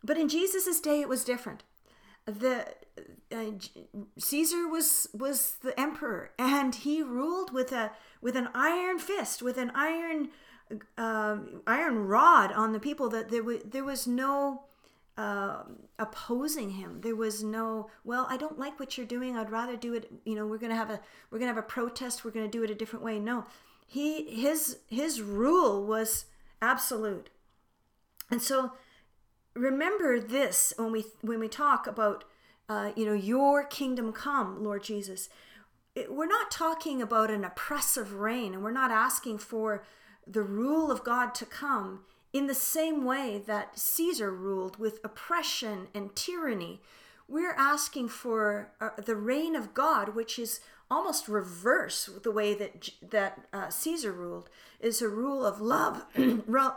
But 0.04 0.18
in 0.18 0.28
jesus' 0.28 0.80
day 0.80 1.00
it 1.00 1.08
was 1.08 1.24
different. 1.24 1.62
The 2.26 2.66
uh, 3.30 3.52
caesar 4.18 4.68
was 4.68 5.08
was 5.14 5.56
the 5.62 5.78
emperor 5.78 6.30
and 6.38 6.74
he 6.74 7.02
ruled 7.02 7.52
with 7.52 7.70
a 7.72 7.92
with 8.20 8.36
an 8.36 8.48
iron 8.54 8.98
fist 8.98 9.42
with 9.42 9.58
an 9.58 9.70
iron 9.74 10.30
uh, 10.98 11.38
iron 11.66 12.06
rod 12.06 12.52
on 12.52 12.72
the 12.72 12.80
people 12.80 13.08
that 13.10 13.30
there, 13.30 13.40
w- 13.40 13.62
there 13.64 13.84
was 13.84 14.06
no 14.06 14.62
uh, 15.16 15.62
opposing 15.98 16.70
him. 16.70 17.00
There 17.00 17.16
was 17.16 17.42
no, 17.42 17.88
well, 18.04 18.26
I 18.28 18.36
don't 18.36 18.58
like 18.58 18.78
what 18.78 18.96
you're 18.96 19.06
doing. 19.06 19.36
I'd 19.36 19.50
rather 19.50 19.76
do 19.76 19.94
it. 19.94 20.10
You 20.24 20.34
know, 20.34 20.46
we're 20.46 20.58
gonna 20.58 20.76
have 20.76 20.90
a 20.90 21.00
we're 21.30 21.38
gonna 21.38 21.52
have 21.52 21.56
a 21.56 21.62
protest. 21.62 22.24
We're 22.24 22.32
gonna 22.32 22.48
do 22.48 22.62
it 22.62 22.70
a 22.70 22.74
different 22.74 23.04
way. 23.04 23.18
No, 23.18 23.46
he 23.86 24.24
his 24.28 24.78
his 24.88 25.22
rule 25.22 25.86
was 25.86 26.26
absolute, 26.60 27.30
and 28.30 28.42
so 28.42 28.72
remember 29.54 30.20
this 30.20 30.74
when 30.76 30.92
we 30.92 31.06
when 31.22 31.40
we 31.40 31.48
talk 31.48 31.86
about 31.86 32.24
uh, 32.68 32.90
you 32.94 33.06
know 33.06 33.14
your 33.14 33.64
kingdom 33.64 34.12
come, 34.12 34.62
Lord 34.62 34.82
Jesus. 34.82 35.28
It, 35.94 36.12
we're 36.12 36.26
not 36.26 36.50
talking 36.50 37.00
about 37.00 37.30
an 37.30 37.42
oppressive 37.42 38.12
reign, 38.12 38.52
and 38.52 38.62
we're 38.62 38.70
not 38.70 38.90
asking 38.90 39.38
for 39.38 39.82
the 40.26 40.42
rule 40.42 40.90
of 40.90 41.04
God 41.04 41.34
to 41.36 41.46
come 41.46 42.00
in 42.32 42.46
the 42.46 42.54
same 42.54 43.04
way 43.04 43.42
that 43.46 43.78
Caesar 43.78 44.30
ruled 44.30 44.78
with 44.78 45.00
oppression 45.04 45.88
and 45.94 46.14
tyranny. 46.14 46.80
We're 47.28 47.54
asking 47.54 48.08
for 48.08 48.72
uh, 48.80 48.90
the 49.04 49.16
reign 49.16 49.56
of 49.56 49.74
God, 49.74 50.14
which 50.14 50.38
is 50.38 50.60
almost 50.90 51.28
reverse 51.28 52.08
the 52.22 52.30
way 52.30 52.54
that 52.54 52.90
that 53.10 53.46
uh, 53.52 53.68
Caesar 53.70 54.12
ruled. 54.12 54.48
Is 54.78 55.00
a 55.00 55.08
rule 55.08 55.44
of 55.44 55.60
love. 55.60 56.04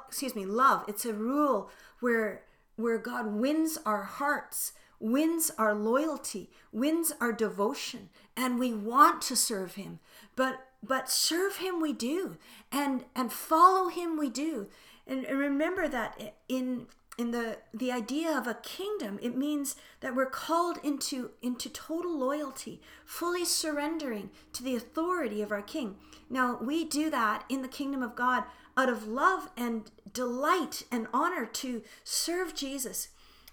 excuse 0.08 0.36
me, 0.36 0.46
love. 0.46 0.86
It's 0.88 1.06
a 1.06 1.14
rule 1.14 1.70
where 2.00 2.44
where 2.76 2.98
God 2.98 3.34
wins 3.34 3.78
our 3.86 4.04
hearts, 4.04 4.72
wins 5.00 5.52
our 5.58 5.76
loyalty, 5.76 6.50
wins 6.72 7.12
our 7.20 7.34
devotion, 7.34 8.10
and 8.38 8.58
we 8.58 8.74
want 8.74 9.22
to 9.24 9.36
serve 9.36 9.76
Him. 9.76 10.00
But 10.36 10.69
but 10.82 11.10
serve 11.10 11.58
him 11.58 11.82
we 11.82 11.94
do 11.94 12.38
and 12.72 13.06
and 13.16 13.32
follow 13.32 13.90
him 13.90 14.18
we 14.18 14.30
do. 14.30 14.68
And, 15.06 15.26
and 15.26 15.40
remember 15.40 15.88
that 15.88 16.36
in 16.48 16.88
in 17.18 17.32
the 17.32 17.58
the 17.74 17.92
idea 17.92 18.36
of 18.36 18.48
a 18.48 18.54
kingdom 18.54 19.20
it 19.22 19.36
means 19.36 19.76
that 20.00 20.16
we're 20.16 20.26
called 20.26 20.78
into 20.84 21.32
into 21.42 21.70
total 21.70 22.18
loyalty 22.18 22.82
fully 23.06 23.44
surrendering 23.44 24.30
to 24.54 24.64
the 24.64 24.76
authority 24.76 25.42
of 25.42 25.52
our 25.52 25.62
king. 25.62 25.96
Now 26.30 26.58
we 26.62 26.86
do 26.86 27.10
that 27.10 27.44
in 27.50 27.62
the 27.62 27.68
kingdom 27.68 28.02
of 28.02 28.16
god 28.16 28.46
out 28.78 28.90
of 28.90 29.08
love 29.08 29.50
and 29.58 29.92
delight 30.14 30.84
and 30.92 31.08
honor 31.14 31.46
to 31.46 31.84
serve 32.04 32.56
jesus. 32.56 33.10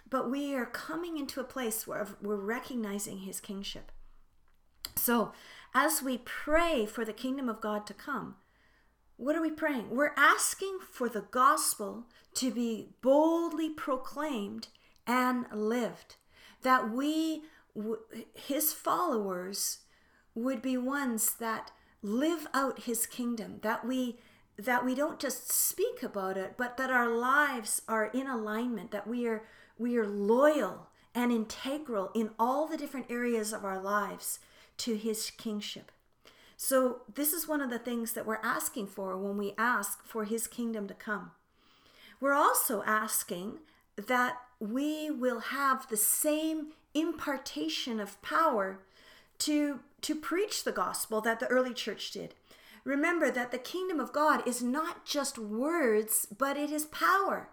But 0.09 0.30
we 0.30 0.54
are 0.54 0.66
coming 0.66 1.18
into 1.18 1.40
a 1.40 1.45
place 1.45 1.85
where 1.85 2.06
we're 2.23 2.37
recognizing 2.37 3.18
his 3.18 3.40
kingship. 3.40 3.90
So 4.95 5.33
as 5.76 6.02
we 6.02 6.16
pray 6.16 6.87
for 6.87 7.04
the 7.04 7.12
kingdom 7.12 7.50
of 7.50 7.61
God 7.61 7.87
to 7.87 7.92
come, 7.92 8.37
what 9.18 9.37
are 9.37 9.42
we 9.42 9.50
praying? 9.50 9.90
We're 9.90 10.14
asking 10.16 10.78
for 10.90 11.06
the 11.06 11.26
gospel 11.30 12.06
to 12.37 12.50
be 12.50 12.95
boldly 13.02 13.68
proclaimed 13.68 14.68
and 15.06 15.45
lived. 15.52 16.16
That 16.62 16.90
we, 16.90 17.42
his 18.35 18.73
followers, 18.73 19.80
would 20.35 20.62
be 20.62 20.78
ones 20.78 21.35
that 21.35 21.73
live 22.00 22.47
out 22.54 22.85
his 22.85 23.04
kingdom, 23.04 23.59
that 23.62 23.87
we 23.87 24.18
that 24.59 24.87
we 24.87 24.95
don't 24.95 25.21
just 25.21 25.52
speak 25.52 26.02
about 26.02 26.38
it, 26.38 26.54
but 26.56 26.78
that 26.78 26.90
our 26.90 27.11
lives 27.11 27.83
are 27.87 28.06
in 28.06 28.26
alignment, 28.26 28.90
that 28.92 29.06
we 29.06 29.26
are 29.26 29.45
we 29.76 29.99
are 29.99 30.06
loyal 30.06 30.88
and 31.14 31.30
integral 31.30 32.11
in 32.14 32.30
all 32.38 32.66
the 32.66 32.78
different 32.78 33.11
areas 33.11 33.52
of 33.52 33.66
our 33.66 33.80
lives 33.80 34.38
to 34.78 34.97
his 34.97 35.30
kingship. 35.30 35.92
So, 36.56 37.02
this 37.14 37.33
is 37.33 37.47
one 37.47 37.61
of 37.61 37.71
the 37.71 37.78
things 37.78 38.12
that 38.12 38.25
we're 38.25 38.40
asking 38.42 38.87
for 38.87 39.16
when 39.16 39.37
we 39.37 39.54
ask 39.59 40.02
for 40.04 40.25
his 40.25 40.47
kingdom 40.47 40.88
to 40.88 40.95
come. 40.95 41.33
We're 42.21 42.33
also 42.33 42.83
asking 42.85 43.59
that 43.97 44.38
we 44.59 45.11
will 45.11 45.40
have 45.40 45.88
the 45.88 45.97
same 45.99 46.68
impartation 46.95 48.00
of 48.00 48.21
power 48.23 48.80
to, 49.40 49.80
to 50.00 50.14
preach 50.14 50.64
the 50.64 50.73
gospel 50.73 51.21
that 51.21 51.40
the 51.40 51.47
early 51.49 51.75
church 51.75 52.11
did. 52.11 52.35
Remember 52.85 53.30
that 53.30 53.50
the 53.50 53.59
kingdom 53.59 54.00
of 54.00 54.12
God 54.12 54.47
is 54.47 54.62
not 54.62 55.04
just 55.04 55.38
words, 55.38 56.26
but 56.37 56.56
it 56.56 56.71
is 56.71 56.87
power. 56.87 57.49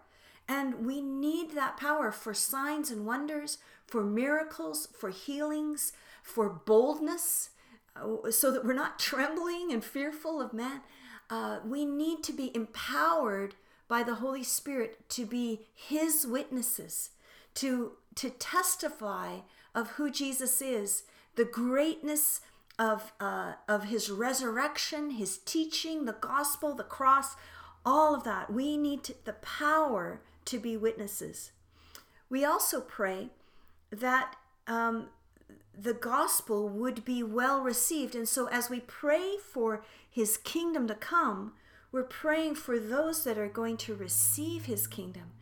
And 0.48 0.86
we 0.86 1.00
need 1.00 1.52
that 1.52 1.76
power 1.76 2.12
for 2.12 2.32
signs 2.32 2.90
and 2.90 3.04
wonders, 3.04 3.58
for 3.86 4.04
miracles, 4.04 4.88
for 4.96 5.10
healings, 5.10 5.92
for 6.24 6.48
boldness, 6.48 7.50
uh, 7.94 8.30
so 8.30 8.50
that 8.50 8.64
we're 8.64 8.72
not 8.72 8.98
trembling 9.10 9.70
and 9.70 9.84
fearful 9.84 10.40
of 10.40 10.52
man. 10.52 10.80
Uh, 11.30 11.60
we 11.64 11.84
need 11.84 12.24
to 12.24 12.32
be 12.32 12.50
empowered 12.56 13.54
by 13.86 14.02
the 14.02 14.16
Holy 14.16 14.42
Spirit 14.42 15.08
to 15.10 15.26
be 15.26 15.66
His 15.74 16.26
witnesses, 16.26 17.10
to, 17.54 17.92
to 18.16 18.30
testify 18.30 19.40
of 19.74 19.90
who 19.90 20.10
Jesus 20.10 20.60
is, 20.60 21.04
the 21.36 21.44
greatness 21.44 22.40
of, 22.78 23.12
uh, 23.20 23.52
of 23.68 23.84
His 23.84 24.10
resurrection, 24.10 25.10
His 25.10 25.38
teaching, 25.38 26.04
the 26.04 26.16
gospel, 26.20 26.74
the 26.74 26.82
cross, 26.82 27.36
all 27.84 28.14
of 28.14 28.24
that. 28.24 28.52
We 28.52 28.76
need 28.76 29.04
to, 29.04 29.14
the 29.24 29.34
power 29.34 30.22
to 30.46 30.58
be 30.58 30.76
witnesses. 30.76 31.52
We 32.30 32.44
also 32.44 32.80
pray 32.80 33.28
that 33.90 34.36
um, 34.66 35.08
the 35.78 35.94
gospel 35.94 36.68
would 36.68 37.04
be 37.04 37.22
well 37.22 37.60
received. 37.60 38.14
And 38.14 38.28
so, 38.28 38.48
as 38.48 38.70
we 38.70 38.80
pray 38.80 39.36
for 39.38 39.84
his 40.08 40.36
kingdom 40.36 40.86
to 40.88 40.94
come, 40.94 41.52
we're 41.92 42.02
praying 42.02 42.56
for 42.56 42.78
those 42.78 43.24
that 43.24 43.38
are 43.38 43.48
going 43.48 43.76
to 43.78 43.94
receive 43.94 44.64
his 44.64 44.86
kingdom. 44.86 45.32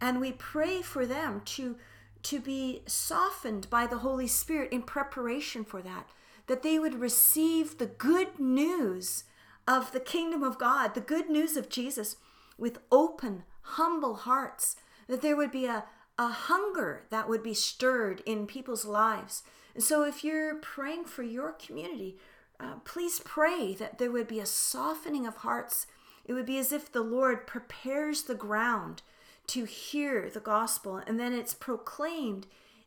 And 0.00 0.20
we 0.20 0.32
pray 0.32 0.82
for 0.82 1.06
them 1.06 1.42
to, 1.46 1.76
to 2.24 2.40
be 2.40 2.82
softened 2.86 3.68
by 3.70 3.86
the 3.86 3.98
Holy 3.98 4.26
Spirit 4.26 4.72
in 4.72 4.82
preparation 4.82 5.64
for 5.64 5.82
that, 5.82 6.08
that 6.46 6.62
they 6.62 6.78
would 6.78 7.00
receive 7.00 7.78
the 7.78 7.86
good 7.86 8.38
news 8.38 9.24
of 9.66 9.92
the 9.92 10.00
kingdom 10.00 10.42
of 10.42 10.58
God, 10.58 10.94
the 10.94 11.00
good 11.00 11.28
news 11.28 11.56
of 11.56 11.68
Jesus, 11.68 12.16
with 12.58 12.78
open, 12.92 13.42
humble 13.62 14.14
hearts, 14.14 14.76
that 15.08 15.22
there 15.22 15.36
would 15.36 15.50
be 15.50 15.66
a, 15.66 15.84
a 16.18 16.28
hunger 16.28 17.04
that 17.10 17.28
would 17.28 17.42
be 17.42 17.54
stirred 17.54 18.22
in 18.26 18.46
people's 18.46 18.84
lives 18.84 19.42
so, 19.78 20.04
if 20.04 20.24
you're 20.24 20.56
praying 20.56 21.04
for 21.04 21.22
your 21.22 21.52
community, 21.52 22.16
uh, 22.58 22.76
please 22.84 23.20
pray 23.24 23.74
that 23.74 23.98
there 23.98 24.10
would 24.10 24.28
be 24.28 24.40
a 24.40 24.46
softening 24.46 25.26
of 25.26 25.36
hearts. 25.38 25.86
It 26.24 26.32
would 26.32 26.46
be 26.46 26.58
as 26.58 26.72
if 26.72 26.90
the 26.90 27.02
Lord 27.02 27.46
prepares 27.46 28.22
the 28.22 28.34
ground 28.34 29.02
to 29.48 29.64
hear 29.64 30.28
the 30.28 30.40
gospel, 30.40 31.00
and 31.06 31.20
then 31.20 31.32
it's 31.32 31.54
proclaimed 31.54 32.46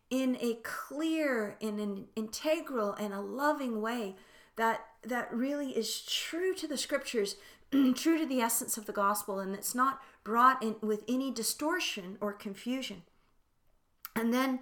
in 0.09 0.37
a 0.41 0.55
clear, 0.63 1.55
in 1.59 1.79
an 1.79 2.07
integral, 2.15 2.93
and 2.93 3.13
a 3.13 3.21
loving 3.21 3.81
way 3.81 4.15
that 4.55 4.85
that 5.03 5.33
really 5.33 5.71
is 5.71 6.01
true 6.01 6.53
to 6.53 6.67
the 6.67 6.77
scriptures, 6.77 7.35
true 7.71 8.17
to 8.17 8.25
the 8.25 8.41
essence 8.41 8.77
of 8.77 8.85
the 8.85 8.91
gospel, 8.91 9.39
and 9.39 9.55
it's 9.55 9.75
not 9.75 10.01
brought 10.23 10.61
in 10.61 10.75
with 10.81 11.03
any 11.07 11.31
distortion 11.31 12.17
or 12.19 12.33
confusion. 12.33 13.03
And 14.15 14.33
then 14.33 14.59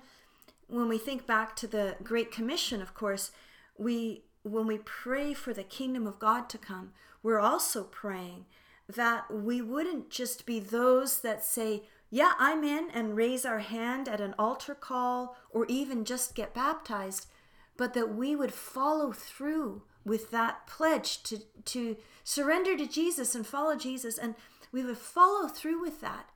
when 0.67 0.88
we 0.88 0.97
think 0.97 1.25
back 1.25 1.56
to 1.58 1.67
the 1.67 1.95
Great 2.03 2.32
Commission, 2.32 2.82
of 2.82 2.93
course, 2.93 3.32
we 3.77 4.23
when 4.43 4.67
we 4.67 4.77
pray 4.77 5.34
for 5.34 5.53
the 5.53 5.63
kingdom 5.63 6.08
of 6.08 6.19
God 6.19 6.49
to 6.49 6.58
come, 6.58 6.93
we're 7.21 7.39
also 7.39 7.84
praying 7.84 8.45
that 8.88 9.30
we 9.30 9.62
wouldn't 9.62 10.10
just 10.10 10.45
be 10.45 10.60
those 10.60 11.19
that 11.19 11.43
say, 11.43 11.84
Yeah, 12.10 12.34
I'm 12.39 12.63
in, 12.63 12.89
and 12.93 13.17
raise 13.17 13.45
our 13.45 13.60
hand 13.60 14.08
at 14.08 14.21
an 14.21 14.34
altar 14.39 14.75
call 14.75 15.36
or 15.49 15.65
even 15.67 16.06
just 16.06 16.36
get 16.36 16.53
baptized, 16.53 17.27
but 17.75 17.93
that 17.93 18.15
we 18.15 18.36
would 18.36 18.53
follow 18.53 19.12
through 19.12 19.84
with 20.06 20.32
that 20.32 20.65
pledge 20.67 21.21
to, 21.23 21.39
to 21.65 21.97
surrender 22.23 22.77
to 22.77 22.88
Jesus 22.88 23.36
and 23.36 23.45
follow 23.45 23.75
Jesus. 23.75 24.17
And 24.17 24.36
we 24.71 24.84
would 24.84 24.97
follow 24.97 25.49
through 25.49 25.82
with 25.82 25.99
that, 25.99 26.30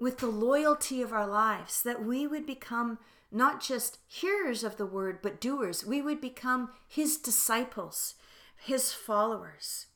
with 0.00 0.18
the 0.18 0.26
loyalty 0.26 1.00
of 1.00 1.12
our 1.12 1.28
lives, 1.28 1.82
that 1.82 2.04
we 2.04 2.26
would 2.26 2.44
become 2.44 2.98
not 3.34 3.60
just 3.60 3.98
hearers 4.06 4.62
of 4.62 4.76
the 4.76 4.86
word, 4.86 5.18
but 5.20 5.40
doers. 5.40 5.84
We 5.84 6.00
would 6.00 6.20
become 6.20 6.70
his 6.86 7.16
disciples, 7.16 8.14
his 8.56 8.92
followers. 8.92 9.86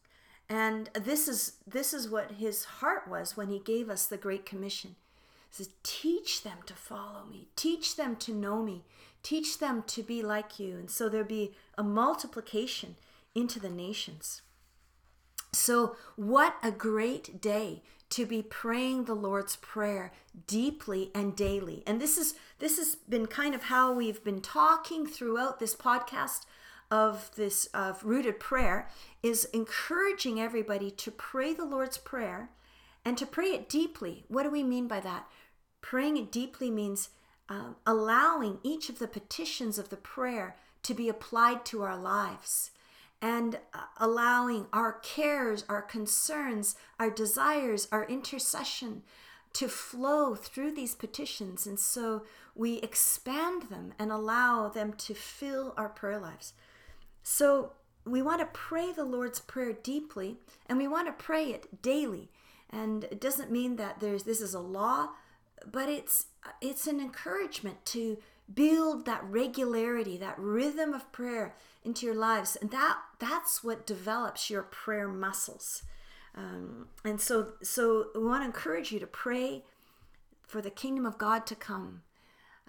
And 0.48 0.90
this 0.94 1.29
is 1.29 1.53
this 1.66 1.94
is 1.94 2.09
what 2.09 2.33
his 2.33 2.64
heart 2.64 3.07
was 3.09 3.37
when 3.37 3.48
he 3.48 3.59
gave 3.59 3.88
us 3.88 4.07
the 4.07 4.16
great 4.16 4.44
commission. 4.44 4.96
He 5.51 5.57
says, 5.57 5.70
teach 5.83 6.42
them 6.42 6.59
to 6.66 6.74
follow 6.74 7.24
me, 7.31 7.48
teach 7.57 7.96
them 7.96 8.16
to 8.16 8.35
know 8.35 8.62
me, 8.62 8.85
teach 9.22 9.59
them 9.59 9.83
to 9.87 10.03
be 10.03 10.22
like 10.22 10.59
you. 10.59 10.77
And 10.77 10.90
so 10.90 11.09
there'll 11.09 11.27
be 11.27 11.55
a 11.77 11.83
multiplication 11.83 12.96
into 13.35 13.59
the 13.59 13.70
nations. 13.70 14.42
So, 15.53 15.96
what 16.16 16.57
a 16.62 16.70
great 16.70 17.40
day 17.40 17.83
to 18.11 18.27
be 18.27 18.42
praying 18.42 19.05
the 19.05 19.14
Lord's 19.14 19.57
Prayer 19.57 20.12
deeply 20.47 21.11
and 21.14 21.37
daily. 21.37 21.83
And 21.87 22.01
this 22.01 22.16
is 22.16 22.35
this 22.59 22.79
has 22.79 22.94
been 22.94 23.27
kind 23.27 23.55
of 23.55 23.64
how 23.64 23.92
we've 23.92 24.23
been 24.25 24.40
talking 24.40 25.07
throughout 25.07 25.61
this 25.61 25.75
podcast 25.75 26.47
of 26.90 27.31
this 27.37 27.66
of 27.66 28.03
rooted 28.05 28.40
prayer 28.40 28.88
is 29.23 29.44
encouraging 29.47 30.40
everybody 30.40 30.90
to 30.90 31.11
pray 31.11 31.53
the 31.53 31.64
Lord's 31.64 31.99
Prayer 31.99 32.51
and 33.05 33.18
to 33.18 33.27
pray 33.27 33.49
it 33.49 33.68
deeply. 33.68 34.25
What 34.29 34.44
do 34.44 34.51
we 34.51 34.62
mean 34.62 34.88
by 34.88 35.01
that? 35.01 35.27
Praying 35.81 36.16
it 36.16 36.33
deeply 36.33 36.71
means 36.71 37.11
um, 37.49 37.77
allowing 37.87 38.59
each 38.62 38.88
of 38.88 38.99
the 38.99 39.09
petitions 39.09 39.79
of 39.79 39.88
the 39.88 39.97
prayer 39.97 40.57
to 40.83 40.94
be 40.94 41.09
applied 41.09 41.64
to 41.66 41.83
our 41.83 41.97
lives 41.97 42.71
and 43.21 43.59
uh, 43.75 43.81
allowing 43.99 44.67
our 44.73 44.93
cares, 44.93 45.65
our 45.69 45.83
concerns, 45.83 46.77
our 46.99 47.11
desires, 47.11 47.89
our 47.91 48.05
intercession 48.07 49.03
to 49.55 49.69
flow 49.69 50.35
through 50.35 50.73
these 50.73 50.95
petitions. 50.95 51.67
And 51.67 51.81
so 51.81 52.25
we 52.55 52.77
expand 52.77 53.63
them 53.65 53.93
and 53.99 54.13
allow 54.13 54.69
them 54.69 54.93
to 54.95 55.15
fill 55.15 55.75
our 55.77 55.89
prayer 55.89 56.19
lives. 56.19 56.53
So 57.23 57.73
we 58.05 58.23
want 58.23 58.41
to 58.41 58.47
pray 58.47 58.93
the 58.93 59.05
Lord's 59.05 59.41
Prayer 59.41 59.73
deeply 59.73 60.37
and 60.67 60.79
we 60.79 60.89
want 60.89 61.07
to 61.09 61.13
pray 61.13 61.47
it 61.47 61.83
daily. 61.83 62.31
And 62.71 63.05
it 63.05 63.21
doesn't 63.21 63.51
mean 63.51 63.77
that 63.77 64.01
there's 64.01 64.25
this 64.25 64.41
is 64.41 64.55
a 64.55 64.61
law, 64.61 65.11
but 65.67 65.89
it's 65.89 66.27
it's 66.61 66.87
an 66.87 67.01
encouragement 67.01 67.85
to 67.87 68.19
build 68.53 69.05
that 69.05 69.25
regularity, 69.25 70.17
that 70.17 70.39
rhythm 70.39 70.95
of 70.95 71.11
prayer 71.13 71.55
into 71.85 72.07
your 72.07 72.15
lives, 72.15 72.57
and 72.57 72.71
that 72.71 72.99
that's 73.19 73.63
what 73.63 73.87
develops 73.87 74.51
your 74.51 74.63
prayer 74.63 75.09
muscles. 75.09 75.83
Um, 76.35 76.89
and 77.05 77.21
so, 77.21 77.55
so 77.63 78.07
we 78.15 78.25
want 78.25 78.43
to 78.43 78.47
encourage 78.47 78.93
you 78.93 79.01
to 79.01 79.07
pray 79.07 79.65
for 80.47 80.63
the 80.63 80.71
kingdom 80.71 81.05
of 81.05 81.19
God 81.19 81.47
to 81.47 81.55
come 81.55 82.03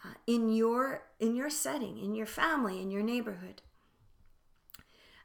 uh, 0.04 0.14
in 0.28 0.50
your 0.50 1.04
in 1.20 1.36
your 1.36 1.50
setting, 1.50 1.98
in 1.98 2.16
your 2.16 2.26
family, 2.26 2.82
in 2.82 2.92
your 2.92 3.04
neighborhood. 3.04 3.62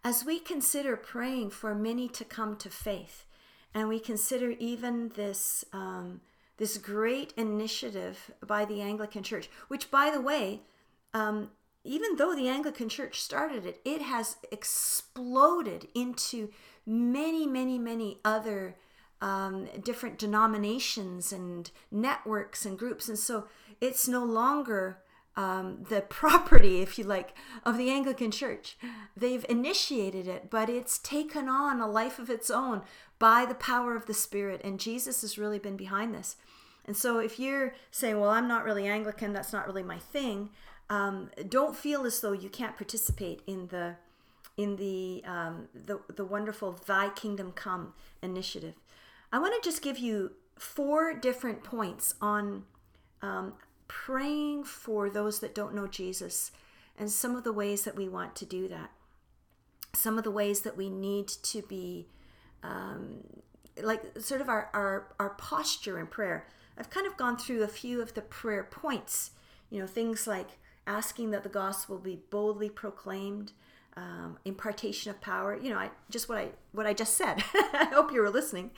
As 0.02 0.24
we 0.24 0.38
consider 0.38 0.96
praying 0.96 1.50
for 1.50 1.74
many 1.74 2.08
to 2.08 2.24
come 2.24 2.56
to 2.56 2.68
faith, 2.68 3.24
and 3.72 3.88
we 3.88 3.98
consider 3.98 4.50
even 4.50 5.10
this. 5.10 5.64
Um, 5.72 6.20
this 6.56 6.78
great 6.78 7.32
initiative 7.36 8.30
by 8.46 8.64
the 8.64 8.80
Anglican 8.80 9.22
Church, 9.22 9.48
which, 9.68 9.90
by 9.90 10.10
the 10.10 10.20
way, 10.20 10.62
um, 11.12 11.50
even 11.84 12.16
though 12.16 12.34
the 12.34 12.48
Anglican 12.48 12.88
Church 12.88 13.20
started 13.20 13.66
it, 13.66 13.80
it 13.84 14.02
has 14.02 14.36
exploded 14.50 15.88
into 15.94 16.50
many, 16.86 17.46
many, 17.46 17.78
many 17.78 18.18
other 18.24 18.76
um, 19.20 19.68
different 19.82 20.18
denominations 20.18 21.32
and 21.32 21.70
networks 21.90 22.64
and 22.64 22.78
groups. 22.78 23.08
And 23.08 23.18
so 23.18 23.46
it's 23.80 24.08
no 24.08 24.24
longer 24.24 24.98
um, 25.36 25.84
the 25.88 26.00
property, 26.08 26.80
if 26.80 26.98
you 26.98 27.04
like, 27.04 27.34
of 27.64 27.76
the 27.78 27.90
Anglican 27.90 28.30
Church. 28.30 28.76
They've 29.16 29.44
initiated 29.48 30.28
it, 30.28 30.50
but 30.50 30.68
it's 30.68 30.98
taken 30.98 31.48
on 31.48 31.80
a 31.80 31.88
life 31.88 32.18
of 32.18 32.30
its 32.30 32.50
own 32.50 32.82
by 33.18 33.44
the 33.44 33.54
power 33.54 33.96
of 33.96 34.06
the 34.06 34.14
Spirit. 34.14 34.60
And 34.64 34.80
Jesus 34.80 35.22
has 35.22 35.38
really 35.38 35.58
been 35.58 35.76
behind 35.76 36.14
this. 36.14 36.36
And 36.86 36.96
so 36.96 37.18
if 37.18 37.38
you're 37.38 37.74
saying, 37.90 38.20
well, 38.20 38.30
I'm 38.30 38.48
not 38.48 38.64
really 38.64 38.86
Anglican, 38.86 39.32
that's 39.32 39.52
not 39.52 39.66
really 39.66 39.82
my 39.82 39.98
thing, 39.98 40.50
um, 40.90 41.30
don't 41.48 41.74
feel 41.74 42.04
as 42.04 42.20
though 42.20 42.32
you 42.32 42.50
can't 42.50 42.76
participate 42.76 43.42
in 43.46 43.68
the 43.68 43.96
in 44.56 44.76
the, 44.76 45.20
um, 45.26 45.68
the 45.74 46.00
the 46.14 46.24
wonderful 46.24 46.72
Thy 46.86 47.08
Kingdom 47.08 47.52
Come 47.52 47.94
initiative. 48.22 48.74
I 49.32 49.38
want 49.38 49.60
to 49.60 49.68
just 49.68 49.82
give 49.82 49.98
you 49.98 50.32
four 50.58 51.14
different 51.14 51.64
points 51.64 52.14
on 52.20 52.64
um, 53.22 53.54
praying 53.88 54.64
for 54.64 55.10
those 55.10 55.40
that 55.40 55.54
don't 55.54 55.74
know 55.74 55.86
Jesus 55.86 56.50
and 56.98 57.10
some 57.10 57.36
of 57.36 57.44
the 57.44 57.52
ways 57.52 57.84
that 57.84 57.96
we 57.96 58.08
want 58.08 58.36
to 58.36 58.44
do 58.44 58.68
that. 58.68 58.90
Some 59.94 60.18
of 60.18 60.24
the 60.24 60.30
ways 60.30 60.62
that 60.62 60.76
we 60.76 60.90
need 60.90 61.28
to 61.28 61.62
be 61.62 62.08
um, 62.62 63.22
like 63.82 64.02
sort 64.20 64.40
of 64.40 64.48
our, 64.48 64.70
our, 64.72 65.08
our 65.18 65.30
posture 65.30 65.98
in 65.98 66.06
prayer. 66.06 66.46
I've 66.78 66.90
kind 66.90 67.06
of 67.06 67.16
gone 67.16 67.36
through 67.36 67.62
a 67.62 67.68
few 67.68 68.00
of 68.00 68.14
the 68.14 68.22
prayer 68.22 68.64
points, 68.64 69.30
you 69.70 69.80
know, 69.80 69.86
things 69.86 70.26
like 70.26 70.58
asking 70.86 71.30
that 71.30 71.42
the 71.42 71.48
gospel 71.48 71.98
be 71.98 72.20
boldly 72.30 72.68
proclaimed, 72.68 73.52
um, 73.96 74.38
impartation 74.44 75.10
of 75.10 75.20
power. 75.20 75.56
You 75.56 75.70
know, 75.70 75.78
I 75.78 75.90
just 76.10 76.28
what 76.28 76.38
I 76.38 76.48
what 76.72 76.86
I 76.86 76.92
just 76.94 77.16
said. 77.16 77.44
I 77.54 77.88
hope 77.92 78.12
you 78.12 78.20
were 78.20 78.30
listening. 78.30 78.72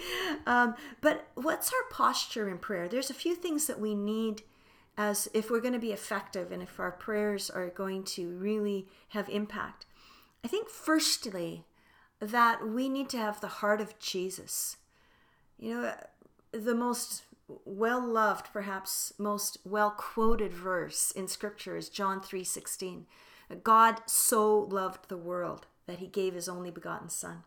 Um, 0.47 0.75
but 1.01 1.29
what's 1.35 1.73
our 1.73 1.89
posture 1.91 2.49
in 2.51 2.59
prayer? 2.59 2.89
There's 2.89 3.11
a 3.11 3.15
few 3.15 3.35
things 3.35 3.67
that 3.67 3.81
we 3.81 3.95
need 3.95 4.43
as 4.97 5.29
if 5.35 5.51
we're 5.51 5.61
going 5.61 5.75
to 5.75 5.79
be 5.79 5.93
effective 5.93 6.51
and 6.51 6.63
if 6.63 6.81
our 6.81 6.93
prayers 6.93 7.51
are 7.51 7.69
going 7.69 8.03
to 8.03 8.31
really 8.37 8.87
have 9.11 9.29
impact. 9.29 9.87
I 10.45 10.49
think 10.49 10.71
firstly 10.71 11.65
that 12.21 12.67
we 12.67 12.89
need 12.89 13.09
to 13.11 13.19
have 13.19 13.41
the 13.41 13.49
heart 13.49 13.81
of 13.81 13.99
Jesus. 13.99 14.77
You 15.59 15.75
know, 15.75 15.95
the 16.53 16.75
most 16.75 17.25
well 17.65 18.01
loved, 18.01 18.53
perhaps 18.53 19.13
most 19.19 19.59
well 19.65 19.91
quoted 19.91 20.53
verse 20.53 21.11
in 21.11 21.29
Scripture 21.29 21.77
is 21.77 21.89
John 21.89 22.21
3 22.21 22.43
16. 22.45 23.07
God 23.63 24.01
so 24.07 24.59
loved 24.59 25.09
the 25.09 25.17
world 25.17 25.67
that 25.87 25.99
he 25.99 26.07
gave 26.07 26.35
his 26.35 26.49
only 26.49 26.71
begotten 26.71 27.09
Son. 27.09 27.45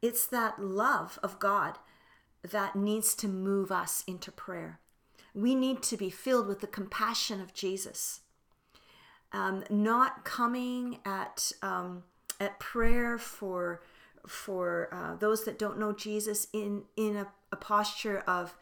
It's 0.00 0.26
that 0.26 0.62
love 0.62 1.18
of 1.22 1.38
God 1.38 1.78
that 2.48 2.74
needs 2.74 3.14
to 3.16 3.28
move 3.28 3.70
us 3.70 4.02
into 4.06 4.32
prayer. 4.32 4.78
We 5.34 5.54
need 5.54 5.82
to 5.84 5.96
be 5.96 6.10
filled 6.10 6.46
with 6.46 6.60
the 6.60 6.66
compassion 6.66 7.40
of 7.40 7.54
Jesus, 7.54 8.20
um, 9.32 9.64
not 9.70 10.24
coming 10.24 10.98
at 11.04 11.52
um, 11.62 12.04
at 12.40 12.58
prayer 12.58 13.18
for 13.18 13.82
for 14.26 14.88
uh, 14.92 15.16
those 15.16 15.44
that 15.44 15.58
don't 15.58 15.78
know 15.78 15.92
Jesus 15.92 16.48
in 16.52 16.84
in 16.96 17.16
a, 17.16 17.26
a 17.52 17.56
posture 17.56 18.18
of 18.26 18.56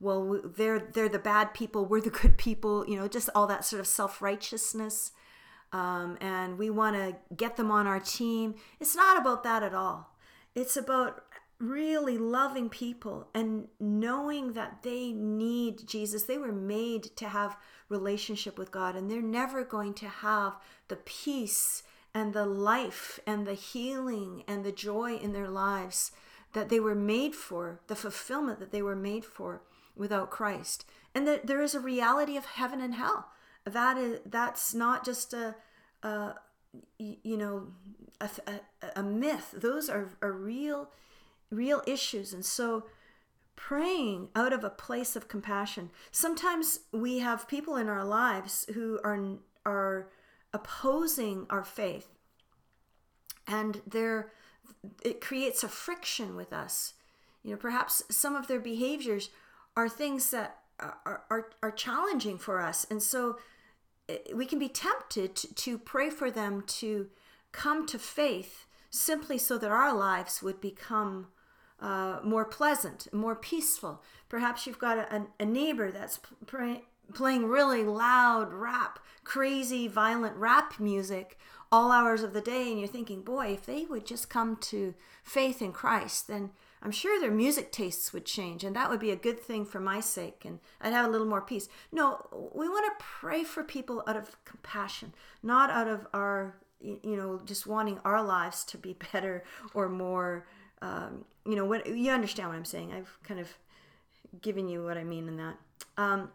well 0.00 0.40
they're 0.44 0.78
they're 0.78 1.08
the 1.08 1.18
bad 1.18 1.54
people 1.54 1.84
we're 1.84 2.00
the 2.00 2.10
good 2.22 2.38
people 2.38 2.86
you 2.88 2.96
know 2.96 3.08
just 3.08 3.28
all 3.34 3.46
that 3.46 3.64
sort 3.64 3.80
of 3.80 3.86
self-righteousness. 3.86 5.12
Um, 5.74 6.18
and 6.20 6.58
we 6.58 6.68
want 6.68 6.96
to 6.96 7.16
get 7.34 7.56
them 7.56 7.70
on 7.70 7.86
our 7.86 7.98
team. 7.98 8.56
It's 8.78 8.94
not 8.94 9.18
about 9.18 9.42
that 9.44 9.62
at 9.62 9.72
all. 9.72 10.14
It's 10.54 10.76
about 10.76 11.24
really 11.62 12.18
loving 12.18 12.68
people 12.68 13.28
and 13.34 13.68
knowing 13.78 14.54
that 14.54 14.82
they 14.82 15.12
need 15.12 15.86
Jesus 15.86 16.24
they 16.24 16.38
were 16.38 16.52
made 16.52 17.04
to 17.16 17.28
have 17.28 17.56
relationship 17.88 18.58
with 18.58 18.72
God 18.72 18.96
and 18.96 19.10
they're 19.10 19.22
never 19.22 19.64
going 19.64 19.94
to 19.94 20.08
have 20.08 20.54
the 20.88 20.96
peace 20.96 21.82
and 22.14 22.32
the 22.32 22.46
life 22.46 23.20
and 23.26 23.46
the 23.46 23.54
healing 23.54 24.44
and 24.48 24.64
the 24.64 24.72
joy 24.72 25.16
in 25.16 25.32
their 25.32 25.48
lives 25.48 26.12
that 26.52 26.68
they 26.68 26.80
were 26.80 26.94
made 26.94 27.34
for, 27.34 27.80
the 27.86 27.96
fulfillment 27.96 28.60
that 28.60 28.72
they 28.72 28.82
were 28.82 28.96
made 28.96 29.24
for 29.24 29.62
without 29.96 30.30
Christ. 30.30 30.84
And 31.14 31.26
that 31.26 31.46
there 31.46 31.62
is 31.62 31.74
a 31.74 31.80
reality 31.80 32.36
of 32.36 32.44
heaven 32.44 32.80
and 32.80 32.94
hell. 32.94 33.28
That 33.64 33.96
is 33.96 34.20
that's 34.26 34.74
not 34.74 35.04
just 35.04 35.32
a, 35.32 35.54
you 36.98 37.36
know 37.36 37.68
a, 38.20 38.28
a, 38.46 39.00
a 39.00 39.02
myth. 39.02 39.54
Those 39.56 39.88
are, 39.88 40.10
are 40.20 40.32
real 40.32 40.90
real 41.52 41.82
issues. 41.86 42.32
And 42.32 42.44
so 42.44 42.86
praying 43.54 44.28
out 44.34 44.52
of 44.52 44.64
a 44.64 44.70
place 44.70 45.14
of 45.14 45.28
compassion. 45.28 45.90
Sometimes 46.10 46.80
we 46.90 47.18
have 47.18 47.46
people 47.46 47.76
in 47.76 47.88
our 47.88 48.04
lives 48.04 48.66
who 48.74 48.98
are 49.04 49.38
are 49.64 50.08
opposing 50.52 51.46
our 51.48 51.64
faith 51.64 52.08
and 53.46 53.80
there 53.86 54.32
it 55.04 55.20
creates 55.20 55.62
a 55.62 55.68
friction 55.68 56.36
with 56.36 56.52
us 56.52 56.94
you 57.42 57.50
know 57.52 57.56
perhaps 57.56 58.02
some 58.10 58.34
of 58.34 58.48
their 58.48 58.60
behaviors 58.60 59.30
are 59.76 59.88
things 59.88 60.30
that 60.30 60.58
are, 60.80 61.22
are, 61.30 61.50
are 61.62 61.70
challenging 61.70 62.36
for 62.36 62.60
us 62.60 62.86
and 62.90 63.02
so 63.02 63.38
eh, 64.08 64.18
we 64.34 64.44
can 64.44 64.58
be 64.58 64.68
tempted 64.68 65.34
to, 65.34 65.54
to 65.54 65.78
pray 65.78 66.10
for 66.10 66.30
them 66.30 66.62
to 66.66 67.08
come 67.52 67.86
to 67.86 67.98
faith 67.98 68.66
simply 68.90 69.38
so 69.38 69.56
that 69.56 69.70
our 69.70 69.94
lives 69.94 70.42
would 70.42 70.60
become 70.60 71.28
uh, 71.82 72.20
more 72.22 72.44
pleasant, 72.44 73.12
more 73.12 73.34
peaceful. 73.34 74.02
Perhaps 74.28 74.66
you've 74.66 74.78
got 74.78 74.98
a, 74.98 75.26
a 75.38 75.44
neighbor 75.44 75.90
that's 75.90 76.20
pray, 76.46 76.84
playing 77.12 77.46
really 77.46 77.82
loud 77.82 78.52
rap, 78.52 79.00
crazy, 79.24 79.88
violent 79.88 80.36
rap 80.36 80.78
music 80.78 81.38
all 81.72 81.90
hours 81.90 82.22
of 82.22 82.34
the 82.34 82.40
day, 82.40 82.70
and 82.70 82.78
you're 82.78 82.88
thinking, 82.88 83.22
boy, 83.22 83.48
if 83.48 83.66
they 83.66 83.84
would 83.86 84.06
just 84.06 84.30
come 84.30 84.56
to 84.56 84.94
faith 85.24 85.60
in 85.60 85.72
Christ, 85.72 86.28
then 86.28 86.50
I'm 86.82 86.90
sure 86.90 87.20
their 87.20 87.30
music 87.30 87.72
tastes 87.72 88.12
would 88.12 88.26
change, 88.26 88.62
and 88.62 88.76
that 88.76 88.90
would 88.90 89.00
be 89.00 89.10
a 89.10 89.16
good 89.16 89.40
thing 89.40 89.64
for 89.64 89.80
my 89.80 89.98
sake, 89.98 90.44
and 90.44 90.60
I'd 90.80 90.92
have 90.92 91.06
a 91.06 91.10
little 91.10 91.26
more 91.26 91.40
peace. 91.40 91.68
No, 91.90 92.26
we 92.54 92.68
want 92.68 92.86
to 92.86 93.04
pray 93.04 93.42
for 93.42 93.64
people 93.64 94.04
out 94.06 94.16
of 94.16 94.36
compassion, 94.44 95.14
not 95.42 95.70
out 95.70 95.88
of 95.88 96.06
our, 96.12 96.56
you 96.80 97.16
know, 97.16 97.40
just 97.44 97.66
wanting 97.66 97.98
our 98.04 98.22
lives 98.22 98.64
to 98.66 98.78
be 98.78 98.96
better 99.12 99.42
or 99.74 99.88
more. 99.88 100.46
Um, 100.80 101.24
you 101.46 101.56
know, 101.56 101.64
what 101.64 101.86
you 101.86 102.10
understand 102.10 102.48
what 102.48 102.56
I'm 102.56 102.64
saying. 102.64 102.92
I've 102.92 103.18
kind 103.24 103.40
of 103.40 103.48
given 104.40 104.68
you 104.68 104.84
what 104.84 104.96
I 104.96 105.04
mean 105.04 105.28
in 105.28 105.36
that. 105.36 105.56
Um, 105.96 106.30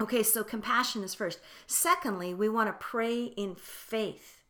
Okay, 0.00 0.24
so 0.24 0.42
compassion 0.42 1.04
is 1.04 1.14
first. 1.14 1.38
Secondly, 1.66 2.34
we 2.34 2.48
want 2.48 2.68
to 2.68 2.84
pray 2.84 3.24
in 3.24 3.54
faith. 3.54 4.42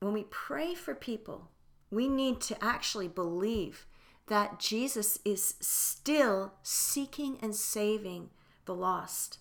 When 0.00 0.12
we 0.12 0.24
pray 0.24 0.74
for 0.74 0.94
people, 0.94 1.48
we 1.90 2.08
need 2.08 2.40
to 2.42 2.62
actually 2.62 3.08
believe 3.08 3.86
that 4.26 4.58
Jesus 4.58 5.18
is 5.24 5.54
still 5.60 6.54
seeking 6.62 7.38
and 7.42 7.54
saving 7.54 8.30
the 8.66 8.74
lost, 8.74 9.38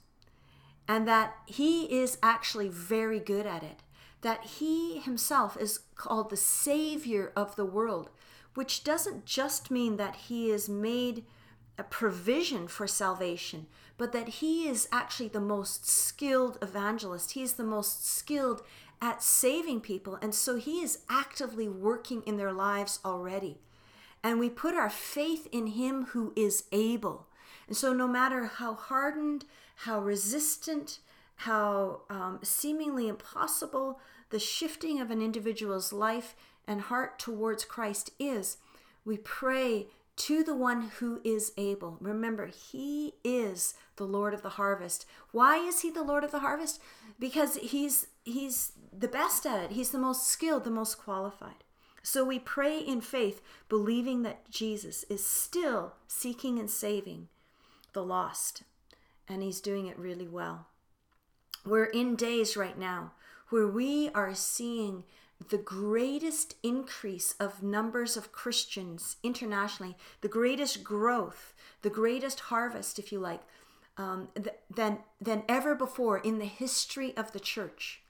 and 0.88 1.08
that 1.08 1.36
he 1.45 1.84
is 1.86 2.17
actually 2.24 2.69
very 2.69 3.19
good 3.19 3.45
at 3.45 3.62
it, 3.62 3.84
that 4.22 4.45
he 4.45 5.00
himself 5.00 5.58
is 5.60 5.82
called 5.95 6.30
the 6.30 6.38
Savior 6.38 7.32
of 7.36 7.56
the 7.56 7.65
world, 7.65 8.10
which 8.60 8.84
doesn't 8.84 9.26
just 9.26 9.72
mean 9.72 9.95
that 9.95 10.17
he 10.28 10.52
is 10.52 10.67
made 10.67 11.24
a 11.78 11.84
provision 11.84 12.67
for 12.67 12.86
salvation, 12.88 13.67
but 13.98 14.12
that 14.12 14.28
he 14.28 14.67
is 14.67 14.86
actually 14.91 15.30
the 15.30 15.39
most 15.39 15.88
skilled 15.89 16.58
evangelist. 16.62 17.32
He's 17.32 17.54
the 17.54 17.63
most 17.63 18.06
skilled 18.06 18.62
at 19.02 19.24
saving 19.24 19.80
people. 19.80 20.19
And 20.22 20.36
so 20.36 20.58
he 20.58 20.82
is 20.82 21.04
actively 21.10 21.69
working 21.69 22.22
in 22.24 22.36
their 22.36 22.52
lives 22.52 23.00
already. 23.06 23.60
And 24.26 24.41
we 24.41 24.50
put 24.50 24.76
our 24.76 24.89
faith 24.89 25.48
in 25.54 25.67
him 25.67 26.08
who 26.08 26.34
is 26.36 26.65
able. 26.74 27.28
And 27.65 27.78
so, 27.78 27.93
no 27.93 28.10
matter 28.10 28.43
how 28.43 28.74
hardened, 28.74 29.45
how 29.86 30.02
resistant, 30.02 31.00
how 31.48 32.02
um, 32.10 32.39
seemingly 32.43 33.08
impossible 33.08 34.02
the 34.32 34.39
shifting 34.39 35.00
of 35.00 35.12
an 35.12 35.22
individual's 35.22 35.93
life 35.93 36.36
and 36.69 36.82
heart 36.82 37.17
towards 37.17 37.65
Christ 37.65 38.12
is, 38.19 38.58
we 39.03 39.17
pray 39.17 39.88
to 40.17 40.43
the 40.43 40.55
one 40.55 40.91
who 40.99 41.19
is 41.23 41.51
able. 41.58 41.97
Remember, 41.99 42.45
he 42.45 43.13
is 43.23 43.73
the 43.95 44.05
Lord 44.05 44.36
of 44.36 44.43
the 44.43 44.49
harvest. 44.49 45.08
Why 45.32 45.58
is 45.58 45.82
he 45.82 45.89
the 45.89 46.03
Lord 46.03 46.23
of 46.23 46.29
the 46.29 46.39
harvest? 46.39 46.79
Because 47.17 47.55
he's 47.55 48.05
he's 48.23 48.73
the 48.97 49.08
best 49.08 49.47
at 49.47 49.63
it. 49.63 49.71
He's 49.71 49.89
the 49.89 49.97
most 49.97 50.27
skilled, 50.27 50.63
the 50.63 50.69
most 50.69 50.99
qualified. 50.99 51.63
So 52.03 52.23
we 52.23 52.38
pray 52.38 52.77
in 52.77 53.01
faith, 53.01 53.41
believing 53.67 54.21
that 54.21 54.49
Jesus 54.51 55.03
is 55.10 55.25
still 55.25 55.93
seeking 56.08 56.60
and 56.60 56.69
saving 56.69 57.29
the 57.93 58.03
lost, 58.03 58.63
and 59.27 59.41
he's 59.41 59.60
doing 59.60 59.88
it 59.88 59.97
really 59.97 60.27
well. 60.27 60.67
We're 61.65 61.86
in 61.86 62.15
days 62.15 62.55
right 62.55 62.77
now 62.77 63.13
where 63.49 63.67
we 63.67 64.10
are 64.10 64.36
seeing 64.36 65.03
the 65.47 65.58
greatest 65.58 66.56
increase 66.63 67.34
of 67.39 67.63
numbers 67.63 68.17
of 68.17 68.32
Christians 68.32 69.15
internationally, 69.23 69.95
the 70.21 70.28
greatest 70.28 70.84
growth, 70.84 71.54
the 71.82 71.89
greatest 71.89 72.41
harvest, 72.41 72.99
if 72.99 73.12
you 73.12 73.19
like, 73.19 73.41
um, 73.97 74.28
th- 74.36 74.56
than, 74.69 74.99
than 75.21 75.43
ever 75.47 75.75
before 75.75 76.17
in 76.17 76.39
the 76.39 76.45
history 76.45 77.15
of 77.15 77.32
the 77.32 77.39
church. 77.39 78.02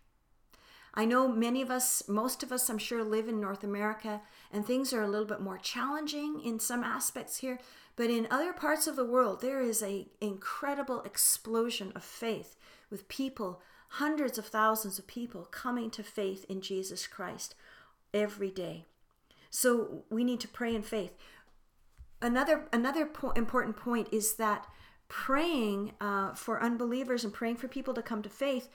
I 0.94 1.06
know 1.06 1.28
many 1.28 1.62
of 1.62 1.70
us, 1.70 2.04
most 2.08 2.42
of 2.42 2.52
us, 2.52 2.68
I'm 2.70 2.80
sure, 2.80 3.04
live 3.04 3.28
in 3.28 3.40
North 3.40 3.64
America, 3.64 4.22
and 4.52 4.66
things 4.66 4.92
are 4.92 5.04
a 5.04 5.08
little 5.08 5.28
bit 5.28 5.40
more 5.40 5.60
challenging 5.60 6.42
in 6.44 6.60
some 6.60 6.84
aspects 6.84 7.38
here. 7.38 7.60
But 7.96 8.10
in 8.10 8.28
other 8.32 8.54
parts 8.54 8.88
of 8.88 8.96
the 8.96 9.06
world, 9.06 9.42
there 9.42 9.62
is 9.62 9.84
a 9.84 10.08
incredible 10.20 11.02
explosion 11.02 11.92
of 11.96 12.04
faith 12.04 12.56
with 12.90 13.08
people, 13.08 13.62
hundreds 13.94 14.38
of 14.38 14.46
thousands 14.46 15.00
of 15.00 15.08
people 15.08 15.48
coming 15.52 15.90
to 15.92 16.04
faith 16.04 16.46
in 16.48 16.62
Jesus 16.62 17.08
Christ 17.08 17.56
every 18.14 18.52
day. 18.52 18.86
So 19.50 20.04
we 20.10 20.24
need 20.24 20.40
to 20.42 20.48
pray 20.48 20.76
in 20.76 20.84
faith. 20.84 21.18
Another 22.22 22.68
another 22.72 23.06
po- 23.06 23.32
important 23.32 23.78
point 23.78 24.10
is 24.12 24.36
that 24.36 24.68
praying 25.08 25.94
uh, 26.00 26.34
for 26.34 26.62
unbelievers 26.62 27.24
and 27.24 27.34
praying 27.34 27.56
for 27.56 27.68
people 27.68 27.94
to 27.96 28.02
come 28.02 28.22
to 28.22 28.30
faith 28.30 28.70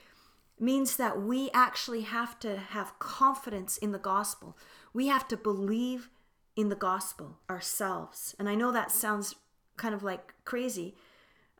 means 0.59 0.97
that 0.97 1.21
we 1.21 1.49
actually 1.53 2.01
have 2.01 2.39
to 2.39 2.57
have 2.57 2.97
confidence 2.99 3.77
in 3.77 3.91
the 3.91 3.99
gospel. 3.99 4.57
We 4.93 5.07
have 5.07 5.27
to 5.29 5.37
believe 5.37 6.09
in 6.55 6.69
the 6.69 6.75
gospel 6.75 7.37
ourselves. 7.49 8.35
And 8.39 8.47
I 8.47 8.55
know 8.55 8.71
that 8.71 8.91
sounds 8.91 9.35
kind 9.77 9.93
of 9.93 10.03
like 10.03 10.33
crazy. 10.45 10.95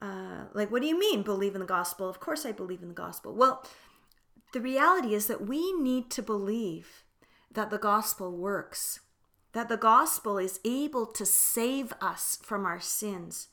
Uh, 0.02 0.46
like, 0.54 0.72
what 0.72 0.82
do 0.82 0.88
you 0.88 1.00
mean, 1.00 1.24
believe 1.24 1.56
in 1.56 1.62
the 1.62 1.68
gospel? 1.68 2.10
Of 2.10 2.20
course, 2.20 2.46
I 2.46 2.52
believe 2.52 2.82
in 2.82 2.90
the 2.90 2.94
gospel. 2.94 3.34
Well, 3.34 3.66
the 4.54 4.62
reality 4.62 5.14
is 5.14 5.28
that 5.28 5.48
we 5.48 5.74
need 5.74 6.10
to 6.12 6.22
believe 6.22 7.04
that 7.52 7.70
the 7.70 7.78
gospel 7.78 8.32
works, 8.32 9.00
that 9.54 9.70
the 9.70 9.78
gospel 9.78 10.38
is 10.38 10.60
able 10.66 11.06
to 11.06 11.26
save 11.26 11.94
us 12.02 12.38
from 12.42 12.66
our 12.66 12.80
sins 12.80 13.48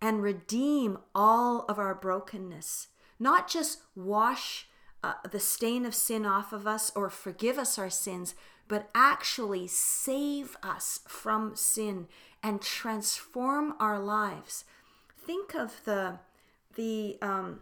and 0.00 0.22
redeem 0.22 0.98
all 1.14 1.64
of 1.68 1.78
our 1.78 1.94
brokenness, 1.94 2.88
not 3.18 3.48
just 3.48 3.82
wash 3.96 4.68
uh, 5.02 5.14
the 5.30 5.40
stain 5.40 5.84
of 5.84 5.94
sin 5.94 6.26
off 6.26 6.52
of 6.52 6.66
us 6.66 6.92
or 6.94 7.10
forgive 7.10 7.58
us 7.58 7.78
our 7.78 7.90
sins, 7.90 8.34
but 8.68 8.90
actually 8.94 9.66
save 9.66 10.56
us 10.62 11.00
from 11.08 11.56
sin 11.56 12.06
and 12.42 12.60
transform 12.60 13.74
our 13.80 13.98
lives. 13.98 14.64
Think 15.28 15.54
of 15.54 15.84
the 15.84 16.20
the 16.74 17.18
um, 17.20 17.60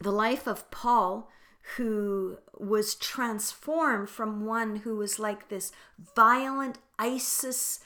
the 0.00 0.12
life 0.12 0.46
of 0.46 0.70
Paul, 0.70 1.28
who 1.76 2.38
was 2.56 2.94
transformed 2.94 4.08
from 4.08 4.46
one 4.46 4.76
who 4.76 4.94
was 4.94 5.18
like 5.18 5.48
this 5.48 5.72
violent 6.14 6.78
ISIS 6.96 7.80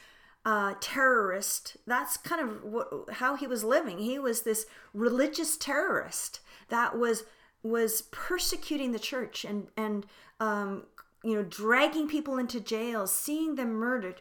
uh, 0.45 0.75
terrorist. 0.83 1.79
That's 1.87 2.19
kind 2.19 2.47
of 2.47 3.15
how 3.15 3.37
he 3.37 3.47
was 3.47 3.65
living. 3.65 4.01
He 4.01 4.19
was 4.19 4.43
this 4.43 4.67
religious 4.93 5.57
terrorist 5.57 6.41
that 6.69 6.99
was 6.99 7.25
was 7.63 8.03
persecuting 8.11 8.93
the 8.93 8.99
church 8.99 9.47
and 9.47 9.69
and 9.79 10.05
um, 10.41 10.83
you 11.25 11.37
know 11.37 11.43
dragging 11.43 12.07
people 12.07 12.37
into 12.37 12.61
jails, 12.61 13.11
seeing 13.11 13.55
them 13.55 13.73
murdered. 13.73 14.21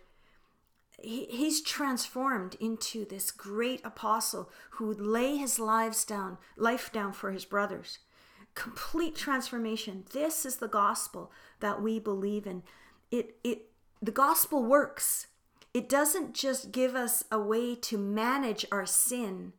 He, 1.01 1.25
he's 1.25 1.61
transformed 1.61 2.55
into 2.59 3.05
this 3.05 3.31
great 3.31 3.81
apostle 3.85 4.49
who 4.71 4.87
would 4.87 5.01
lay 5.01 5.37
his 5.37 5.59
lives 5.59 6.03
down, 6.03 6.37
life 6.57 6.91
down 6.91 7.13
for 7.13 7.31
his 7.31 7.45
brothers. 7.45 7.99
Complete 8.55 9.15
transformation. 9.15 10.05
This 10.11 10.45
is 10.45 10.57
the 10.57 10.67
gospel 10.67 11.31
that 11.59 11.81
we 11.81 11.99
believe 11.99 12.45
in. 12.47 12.63
It 13.11 13.37
it 13.43 13.71
the 14.01 14.11
gospel 14.11 14.63
works. 14.63 15.27
It 15.73 15.87
doesn't 15.87 16.33
just 16.33 16.71
give 16.71 16.95
us 16.95 17.23
a 17.31 17.39
way 17.39 17.75
to 17.75 17.97
manage 17.97 18.65
our 18.71 18.85
sin 18.85 19.53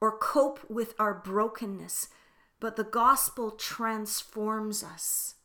or 0.00 0.18
cope 0.18 0.60
with 0.68 0.94
our 0.98 1.14
brokenness, 1.14 2.08
but 2.60 2.76
the 2.76 2.84
gospel 2.84 3.50
transforms 3.52 4.84
us. 4.84 5.36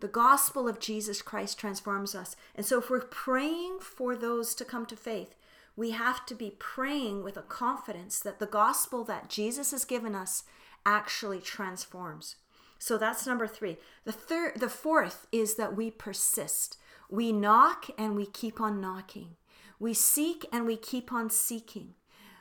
The 0.00 0.08
gospel 0.08 0.68
of 0.68 0.78
Jesus 0.78 1.22
Christ 1.22 1.58
transforms 1.58 2.14
us. 2.14 2.36
And 2.54 2.66
so, 2.66 2.78
if 2.78 2.90
we're 2.90 3.00
praying 3.00 3.78
for 3.80 4.14
those 4.14 4.54
to 4.56 4.64
come 4.64 4.86
to 4.86 4.96
faith, 4.96 5.34
we 5.76 5.90
have 5.90 6.24
to 6.26 6.34
be 6.34 6.54
praying 6.58 7.22
with 7.22 7.36
a 7.36 7.42
confidence 7.42 8.18
that 8.20 8.38
the 8.38 8.46
gospel 8.46 9.04
that 9.04 9.28
Jesus 9.28 9.70
has 9.72 9.84
given 9.84 10.14
us 10.14 10.42
actually 10.86 11.40
transforms. 11.40 12.36
So 12.78 12.96
that's 12.98 13.26
number 13.26 13.46
3. 13.46 13.76
The 14.04 14.12
third 14.12 14.60
the 14.60 14.68
fourth 14.68 15.26
is 15.32 15.54
that 15.56 15.76
we 15.76 15.90
persist. 15.90 16.76
We 17.10 17.32
knock 17.32 17.86
and 17.98 18.16
we 18.16 18.26
keep 18.26 18.60
on 18.60 18.80
knocking. 18.80 19.36
We 19.78 19.94
seek 19.94 20.46
and 20.52 20.66
we 20.66 20.76
keep 20.76 21.12
on 21.12 21.30
seeking. 21.30 21.94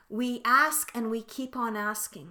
We 0.09 0.41
ask 0.45 0.91
and 0.93 1.09
we 1.09 1.21
keep 1.21 1.55
on 1.55 1.75
asking. 1.75 2.29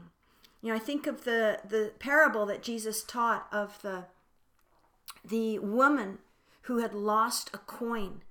You 0.63 0.71
know, 0.71 0.77
I 0.77 0.79
think 0.79 1.07
of 1.07 1.25
the 1.25 1.61
the 1.69 1.93
parable 1.99 2.47
that 2.47 2.63
Jesus 2.63 3.03
taught 3.03 3.47
of 3.53 3.81
the 3.83 4.07
the 5.25 5.59
woman 5.59 6.19
who 6.63 6.79
had 6.79 6.95
lost 6.95 7.51
a 7.55 7.59
coin 7.59 8.23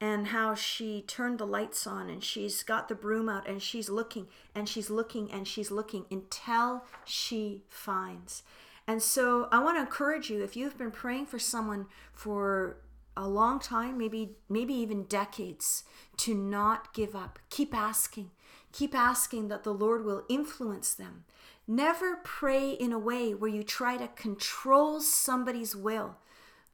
and 0.00 0.28
how 0.28 0.54
she 0.54 1.02
turned 1.02 1.38
the 1.38 1.46
lights 1.46 1.86
on 1.86 2.10
and 2.10 2.22
she's 2.22 2.62
got 2.62 2.88
the 2.88 2.94
broom 2.94 3.28
out 3.28 3.48
and 3.48 3.62
she's 3.62 3.88
looking 3.88 4.26
and 4.54 4.68
she's 4.68 4.90
looking 4.90 5.30
and 5.30 5.46
she's 5.46 5.70
looking 5.70 6.04
until 6.10 6.84
she 7.04 7.62
finds. 7.68 8.42
And 8.86 9.02
so 9.02 9.48
I 9.50 9.62
want 9.62 9.76
to 9.78 9.80
encourage 9.80 10.28
you 10.28 10.42
if 10.42 10.56
you've 10.56 10.76
been 10.76 10.90
praying 10.90 11.26
for 11.26 11.38
someone 11.38 11.86
for 12.12 12.76
a 13.16 13.26
long 13.28 13.60
time, 13.60 13.96
maybe 13.96 14.32
maybe 14.48 14.74
even 14.74 15.04
decades, 15.04 15.84
to 16.18 16.34
not 16.34 16.92
give 16.92 17.14
up. 17.14 17.38
Keep 17.48 17.74
asking. 17.74 18.30
Keep 18.72 18.94
asking 18.94 19.48
that 19.48 19.62
the 19.62 19.72
Lord 19.72 20.04
will 20.04 20.24
influence 20.28 20.92
them. 20.92 21.24
Never 21.66 22.16
pray 22.16 22.72
in 22.72 22.92
a 22.92 22.98
way 22.98 23.34
where 23.34 23.50
you 23.50 23.62
try 23.62 23.96
to 23.96 24.08
control 24.08 25.00
somebody's 25.00 25.74
will 25.74 26.16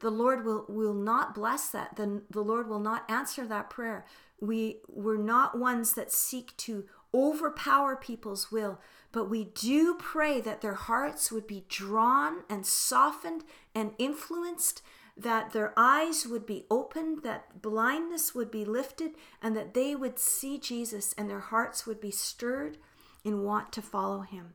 the 0.00 0.10
Lord 0.10 0.44
will, 0.44 0.64
will 0.68 0.94
not 0.94 1.34
bless 1.34 1.68
that. 1.68 1.96
Then 1.96 2.22
the 2.30 2.42
Lord 2.42 2.68
will 2.68 2.80
not 2.80 3.08
answer 3.08 3.46
that 3.46 3.70
prayer. 3.70 4.06
We, 4.40 4.78
we're 4.88 5.18
not 5.18 5.58
ones 5.58 5.92
that 5.92 6.10
seek 6.10 6.56
to 6.58 6.86
overpower 7.12 7.96
people's 7.96 8.50
will, 8.50 8.80
but 9.12 9.28
we 9.28 9.44
do 9.44 9.94
pray 9.94 10.40
that 10.40 10.62
their 10.62 10.74
hearts 10.74 11.30
would 11.30 11.46
be 11.46 11.66
drawn 11.68 12.44
and 12.48 12.64
softened 12.64 13.44
and 13.74 13.92
influenced, 13.98 14.80
that 15.16 15.52
their 15.52 15.74
eyes 15.76 16.26
would 16.26 16.46
be 16.46 16.64
opened, 16.70 17.22
that 17.22 17.60
blindness 17.60 18.34
would 18.34 18.50
be 18.50 18.64
lifted, 18.64 19.12
and 19.42 19.54
that 19.54 19.74
they 19.74 19.94
would 19.94 20.18
see 20.18 20.56
Jesus 20.56 21.14
and 21.18 21.28
their 21.28 21.40
hearts 21.40 21.86
would 21.86 22.00
be 22.00 22.10
stirred 22.10 22.78
and 23.22 23.44
want 23.44 23.70
to 23.72 23.82
follow 23.82 24.20
him. 24.20 24.54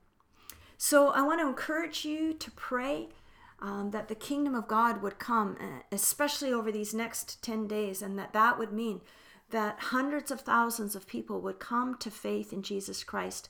So 0.77 1.09
I 1.09 1.21
want 1.21 1.39
to 1.41 1.47
encourage 1.47 2.05
you 2.05 2.33
to 2.33 2.51
pray 2.51 3.09
um, 3.59 3.91
that 3.91 4.07
the 4.07 4.15
kingdom 4.15 4.55
of 4.55 4.67
God 4.67 5.01
would 5.01 5.19
come, 5.19 5.57
uh, 5.59 5.83
especially 5.91 6.51
over 6.51 6.71
these 6.71 6.93
next 6.93 7.41
10 7.41 7.67
days, 7.67 8.01
and 8.01 8.19
that 8.19 8.33
that 8.33 8.59
would 8.59 8.73
mean 8.73 9.01
that 9.51 9.79
hundreds 9.79 10.31
of 10.31 10.41
thousands 10.41 10.95
of 10.95 11.07
people 11.07 11.39
would 11.41 11.59
come 11.59 11.95
to 11.97 12.11
faith 12.11 12.51
in 12.51 12.61
Jesus 12.61 13.03
Christ. 13.03 13.49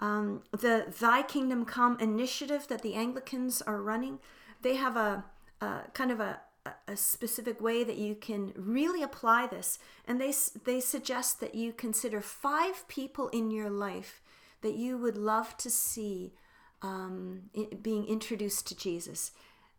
Um, 0.00 0.42
the 0.50 0.92
Thy 1.00 1.22
Kingdom 1.22 1.64
Come 1.64 1.98
initiative 2.00 2.68
that 2.68 2.82
the 2.82 2.94
Anglicans 2.94 3.62
are 3.62 3.82
running, 3.82 4.18
they 4.62 4.76
have 4.76 4.96
a, 4.96 5.24
a 5.60 5.82
kind 5.92 6.10
of 6.10 6.20
a, 6.20 6.40
a 6.86 6.96
specific 6.96 7.60
way 7.60 7.84
that 7.84 7.96
you 7.96 8.14
can 8.14 8.52
really 8.56 9.02
apply 9.02 9.46
this. 9.46 9.78
And 10.06 10.20
they, 10.20 10.32
they 10.64 10.80
suggest 10.80 11.40
that 11.40 11.54
you 11.54 11.72
consider 11.72 12.20
five 12.20 12.86
people 12.88 13.28
in 13.28 13.50
your 13.50 13.70
life 13.70 14.20
that 14.62 14.74
you 14.74 14.98
would 14.98 15.16
love 15.16 15.56
to 15.58 15.70
see 15.70 16.32
um, 16.82 17.50
being 17.82 18.06
introduced 18.06 18.66
to 18.68 18.76
Jesus. 18.76 19.32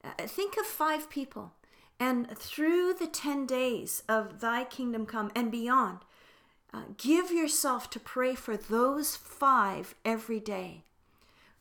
Uh, 0.04 0.26
think 0.26 0.58
of 0.58 0.65
five 0.65 1.10
people, 1.10 1.54
and 2.00 2.38
through 2.38 2.94
the 2.94 3.08
10 3.08 3.46
days 3.46 4.04
of 4.08 4.39
Thy 4.39 4.63
Kingdom 4.63 5.06
Come 5.06 5.32
and 5.36 5.52
beyond, 5.52 6.00
uh, 6.74 6.84
give 6.98 7.32
yourself 7.32 7.89
to 7.89 8.00
pray 8.00 8.36
for 8.36 8.56
those 8.56 9.15
five 9.15 9.96
every 10.06 10.39
day. 10.39 10.84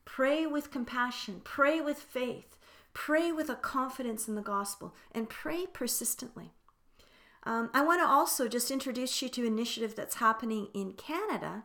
Pray 0.04 0.46
with 0.46 0.70
compassion, 0.70 1.40
pray 1.44 1.80
with 1.80 1.98
faith, 1.98 2.56
pray 2.94 3.32
with 3.32 3.48
a 3.48 3.54
confidence 3.54 4.28
in 4.28 4.34
the 4.34 4.42
gospel, 4.42 4.94
and 5.12 5.28
pray 5.28 5.66
persistently. 5.72 6.52
Um, 7.44 7.70
I 7.72 7.82
want 7.84 8.02
to 8.02 8.08
also 8.08 8.48
just 8.48 8.70
introduce 8.70 9.22
you 9.22 9.28
to 9.30 9.40
an 9.42 9.46
initiative 9.46 9.94
that's 9.94 10.16
happening 10.16 10.68
in 10.74 10.92
Canada, 10.92 11.64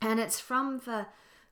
and 0.00 0.20
it's 0.20 0.40
from 0.40 0.82
the 0.84 1.06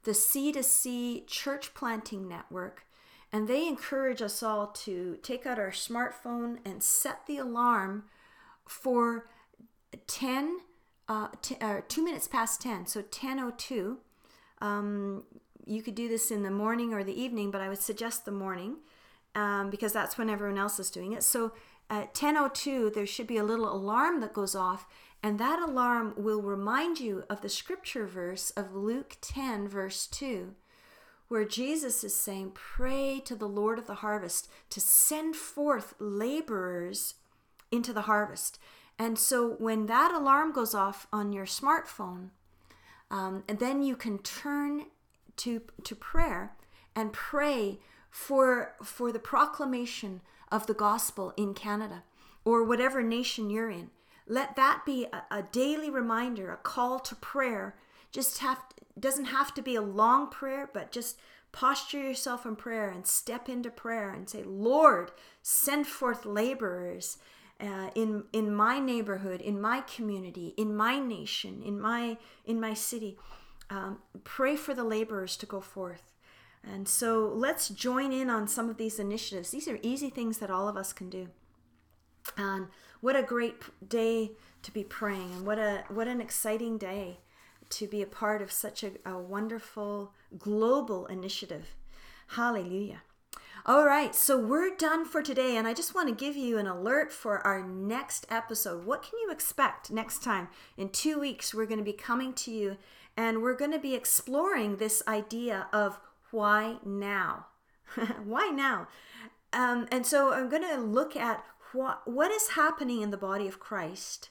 the 0.05 0.13
C2C 0.13 1.27
Church 1.27 1.75
Planting 1.75 2.29
Network, 2.29 2.87
and 3.33 3.49
they 3.49 3.67
encourage 3.67 4.23
us 4.23 4.41
all 4.41 4.69
to 4.69 5.19
take 5.23 5.47
out 5.47 5.59
our 5.59 5.73
smartphone 5.73 6.59
and 6.65 6.81
set 6.81 7.27
the 7.27 7.39
alarm 7.39 8.05
for 8.69 9.29
10, 10.07 10.59
uh, 11.09 11.29
t- 11.43 11.57
uh, 11.61 11.81
two 11.89 12.05
minutes 12.05 12.29
past 12.29 12.61
10, 12.61 12.87
so 12.87 13.03
10.02. 13.03 13.97
Um, 14.61 15.25
you 15.67 15.83
could 15.83 15.97
do 15.97 16.09
this 16.09 16.31
in 16.31 16.45
the 16.45 16.51
morning 16.51 16.95
or 16.95 17.03
the 17.03 17.21
evening, 17.21 17.51
but 17.51 17.61
I 17.61 17.69
would 17.69 17.83
suggest 17.83 18.25
the 18.25 18.31
morning 18.31 18.77
um, 19.35 19.71
because 19.71 19.93
that's 19.93 20.17
when 20.17 20.31
everyone 20.31 20.59
else 20.59 20.79
is 20.79 20.91
doing 20.91 21.13
it. 21.13 21.25
So 21.25 21.53
at 21.91 22.15
10.02, 22.15 22.95
there 22.95 23.07
should 23.07 23.27
be 23.27 23.37
a 23.37 23.45
little 23.45 23.73
alarm 23.73 24.21
that 24.21 24.33
goes 24.33 24.55
off, 24.55 24.87
and 25.23 25.39
that 25.39 25.59
alarm 25.59 26.15
will 26.17 26.43
remind 26.43 27.01
you 27.01 27.25
of 27.29 27.41
the 27.41 27.49
scripture 27.49 28.07
verse 28.07 28.51
of 28.51 28.75
Luke 28.75 29.17
10, 29.21 29.69
verse 29.69 30.07
2, 30.07 30.55
where 31.29 31.45
Jesus 31.45 32.05
is 32.05 32.15
saying, 32.15 32.53
Pray 32.55 33.21
to 33.25 33.35
the 33.35 33.49
Lord 33.49 33.79
of 33.79 33.87
the 33.87 33.97
harvest 33.97 34.49
to 34.71 34.81
send 34.81 35.35
forth 35.35 35.95
laborers 35.99 37.15
into 37.73 37.93
the 37.93 38.03
harvest. 38.03 38.59
And 38.99 39.19
so 39.19 39.57
when 39.59 39.87
that 39.87 40.13
alarm 40.15 40.53
goes 40.53 40.75
off 40.75 41.07
on 41.13 41.33
your 41.33 41.47
smartphone, 41.47 42.31
um, 43.11 43.45
and 43.49 43.59
then 43.59 43.83
you 43.83 43.97
can 43.97 44.19
turn 44.19 44.87
to, 45.39 45.63
to 45.85 45.95
prayer 45.95 46.53
and 46.95 47.13
pray 47.13 47.79
for, 48.11 48.75
for 48.83 49.13
the 49.13 49.19
proclamation 49.19 50.23
of 50.51 50.67
the 50.67 50.75
gospel 50.75 51.35
in 51.37 51.53
Canada 51.53 52.05
or 52.45 52.65
whatever 52.65 53.03
nation 53.03 53.51
you're 53.51 53.71
in. 53.71 53.91
Let 54.27 54.57
that 54.57 54.83
be 54.85 55.07
a, 55.13 55.23
a 55.31 55.43
daily 55.43 55.91
reminder, 55.91 56.53
a 56.53 56.57
call 56.57 56.99
to 57.01 57.15
prayer. 57.15 57.77
Just 58.11 58.39
have 58.39 58.61
doesn't 58.99 59.27
have 59.27 59.53
to 59.55 59.63
be 59.63 59.77
a 59.77 59.83
long 59.83 60.29
prayer, 60.29 60.69
but 60.73 60.91
just 60.91 61.19
posture 61.53 62.03
yourself 62.03 62.45
in 62.45 62.57
prayer 62.57 62.91
and 62.91 63.07
step 63.07 63.49
into 63.49 63.71
prayer 63.71 64.11
and 64.11 64.29
say, 64.29 64.43
Lord, 64.43 65.11
send 65.43 65.87
forth 65.87 66.27
laborers 66.27 67.19
uh, 67.61 67.91
in 67.95 68.25
in 68.33 68.55
my 68.55 68.79
neighborhood, 68.79 69.41
in 69.41 69.61
my 69.61 69.81
community, 69.81 70.55
in 70.57 70.77
my 70.77 70.99
nation, 70.99 71.63
in 71.63 71.81
my 71.81 72.19
in 72.45 72.61
my 72.61 72.75
city. 72.75 73.19
Um, 73.69 73.99
pray 74.23 74.55
for 74.57 74.75
the 74.75 74.85
laborers 74.85 75.37
to 75.39 75.47
go 75.47 75.61
forth. 75.61 76.13
And 76.63 76.89
so 76.89 77.33
let's 77.35 77.69
join 77.69 78.13
in 78.13 78.29
on 78.29 78.49
some 78.49 78.69
of 78.69 78.77
these 78.77 78.99
initiatives. 78.99 79.51
These 79.51 79.69
are 79.69 79.79
easy 79.83 80.11
things 80.11 80.39
that 80.39 80.51
all 80.51 80.69
of 80.69 80.77
us 80.77 80.93
can 80.93 81.09
do. 81.09 81.29
And 82.37 82.67
what 83.01 83.17
a 83.17 83.23
great 83.23 83.57
day 83.89 84.33
to 84.63 84.73
be 84.73 84.85
praying, 84.85 85.33
and 85.33 85.47
what 85.47 85.59
a 85.59 85.85
what 85.89 86.09
an 86.09 86.21
exciting 86.21 86.79
day 86.79 87.19
to 87.69 87.87
be 87.87 88.03
a 88.03 88.07
part 88.07 88.43
of 88.43 88.53
such 88.53 88.85
a, 88.85 88.93
a 89.05 89.19
wonderful 89.19 90.13
global 90.39 91.07
initiative. 91.07 91.75
Hallelujah. 92.29 93.03
All 93.65 93.85
right, 93.85 94.15
so 94.15 94.39
we're 94.39 94.77
done 94.77 95.05
for 95.05 95.23
today, 95.23 95.57
and 95.57 95.67
I 95.67 95.75
just 95.75 95.93
want 95.93 96.09
to 96.09 96.15
give 96.15 96.37
you 96.37 96.57
an 96.59 96.69
alert 96.69 97.13
for 97.13 97.45
our 97.45 97.67
next 97.67 98.25
episode. 98.31 98.87
What 98.87 99.03
can 99.03 99.19
you 99.21 99.31
expect 99.33 99.91
next 99.91 100.23
time? 100.23 100.49
In 100.77 100.89
two 100.89 101.19
weeks, 101.19 101.53
we're 101.53 101.67
going 101.67 101.79
to 101.79 101.85
be 101.85 101.93
coming 101.93 102.33
to 102.35 102.53
you 102.53 102.77
and 103.17 103.43
we're 103.43 103.57
going 103.57 103.73
to 103.73 103.79
be 103.79 103.95
exploring 103.95 104.77
this 104.77 105.03
idea 105.09 105.69
of 105.73 105.99
why 106.31 106.77
now? 106.85 107.47
why 108.25 108.49
now? 108.49 108.89
Um, 109.53 109.87
and 109.91 110.05
so 110.05 110.33
I'm 110.33 110.49
going 110.49 110.69
to 110.69 110.77
look 110.77 111.17
at 111.17 111.45
what, 111.73 112.03
what 112.05 112.31
is 112.31 112.51
happening 112.51 113.03
in 113.03 113.11
the 113.11 113.17
body 113.17 113.49
of 113.49 113.61
Christ 113.61 114.31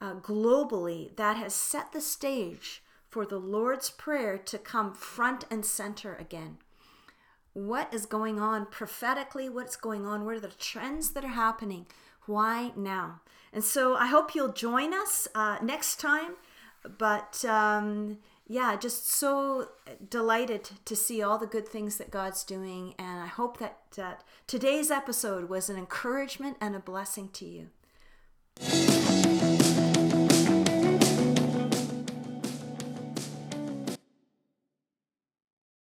uh, 0.00 0.14
globally 0.14 1.14
that 1.16 1.36
has 1.36 1.54
set 1.54 1.92
the 1.92 2.00
stage 2.00 2.82
for 3.08 3.24
the 3.24 3.38
Lord's 3.38 3.90
Prayer 3.90 4.38
to 4.38 4.58
come 4.58 4.92
front 4.92 5.44
and 5.50 5.64
center 5.64 6.14
again 6.14 6.58
what 7.66 7.92
is 7.92 8.06
going 8.06 8.38
on 8.38 8.66
prophetically, 8.66 9.48
what's 9.48 9.76
going 9.76 10.06
on, 10.06 10.24
what 10.24 10.36
are 10.36 10.40
the 10.40 10.48
trends 10.48 11.10
that 11.10 11.24
are 11.24 11.28
happening, 11.28 11.86
why 12.26 12.72
now? 12.76 13.20
And 13.52 13.64
so 13.64 13.96
I 13.96 14.06
hope 14.06 14.34
you'll 14.34 14.52
join 14.52 14.94
us 14.94 15.26
uh, 15.34 15.58
next 15.62 15.98
time. 15.98 16.34
But 16.98 17.44
um, 17.44 18.18
yeah, 18.48 18.76
just 18.76 19.06
so 19.06 19.68
delighted 20.08 20.70
to 20.86 20.96
see 20.96 21.22
all 21.22 21.36
the 21.36 21.46
good 21.46 21.68
things 21.68 21.98
that 21.98 22.10
God's 22.10 22.44
doing. 22.44 22.94
And 22.98 23.20
I 23.20 23.26
hope 23.26 23.58
that, 23.58 23.76
that 23.96 24.24
today's 24.46 24.90
episode 24.90 25.50
was 25.50 25.68
an 25.68 25.76
encouragement 25.76 26.56
and 26.58 26.74
a 26.74 26.80
blessing 26.80 27.28
to 27.34 27.44
you. 27.44 29.07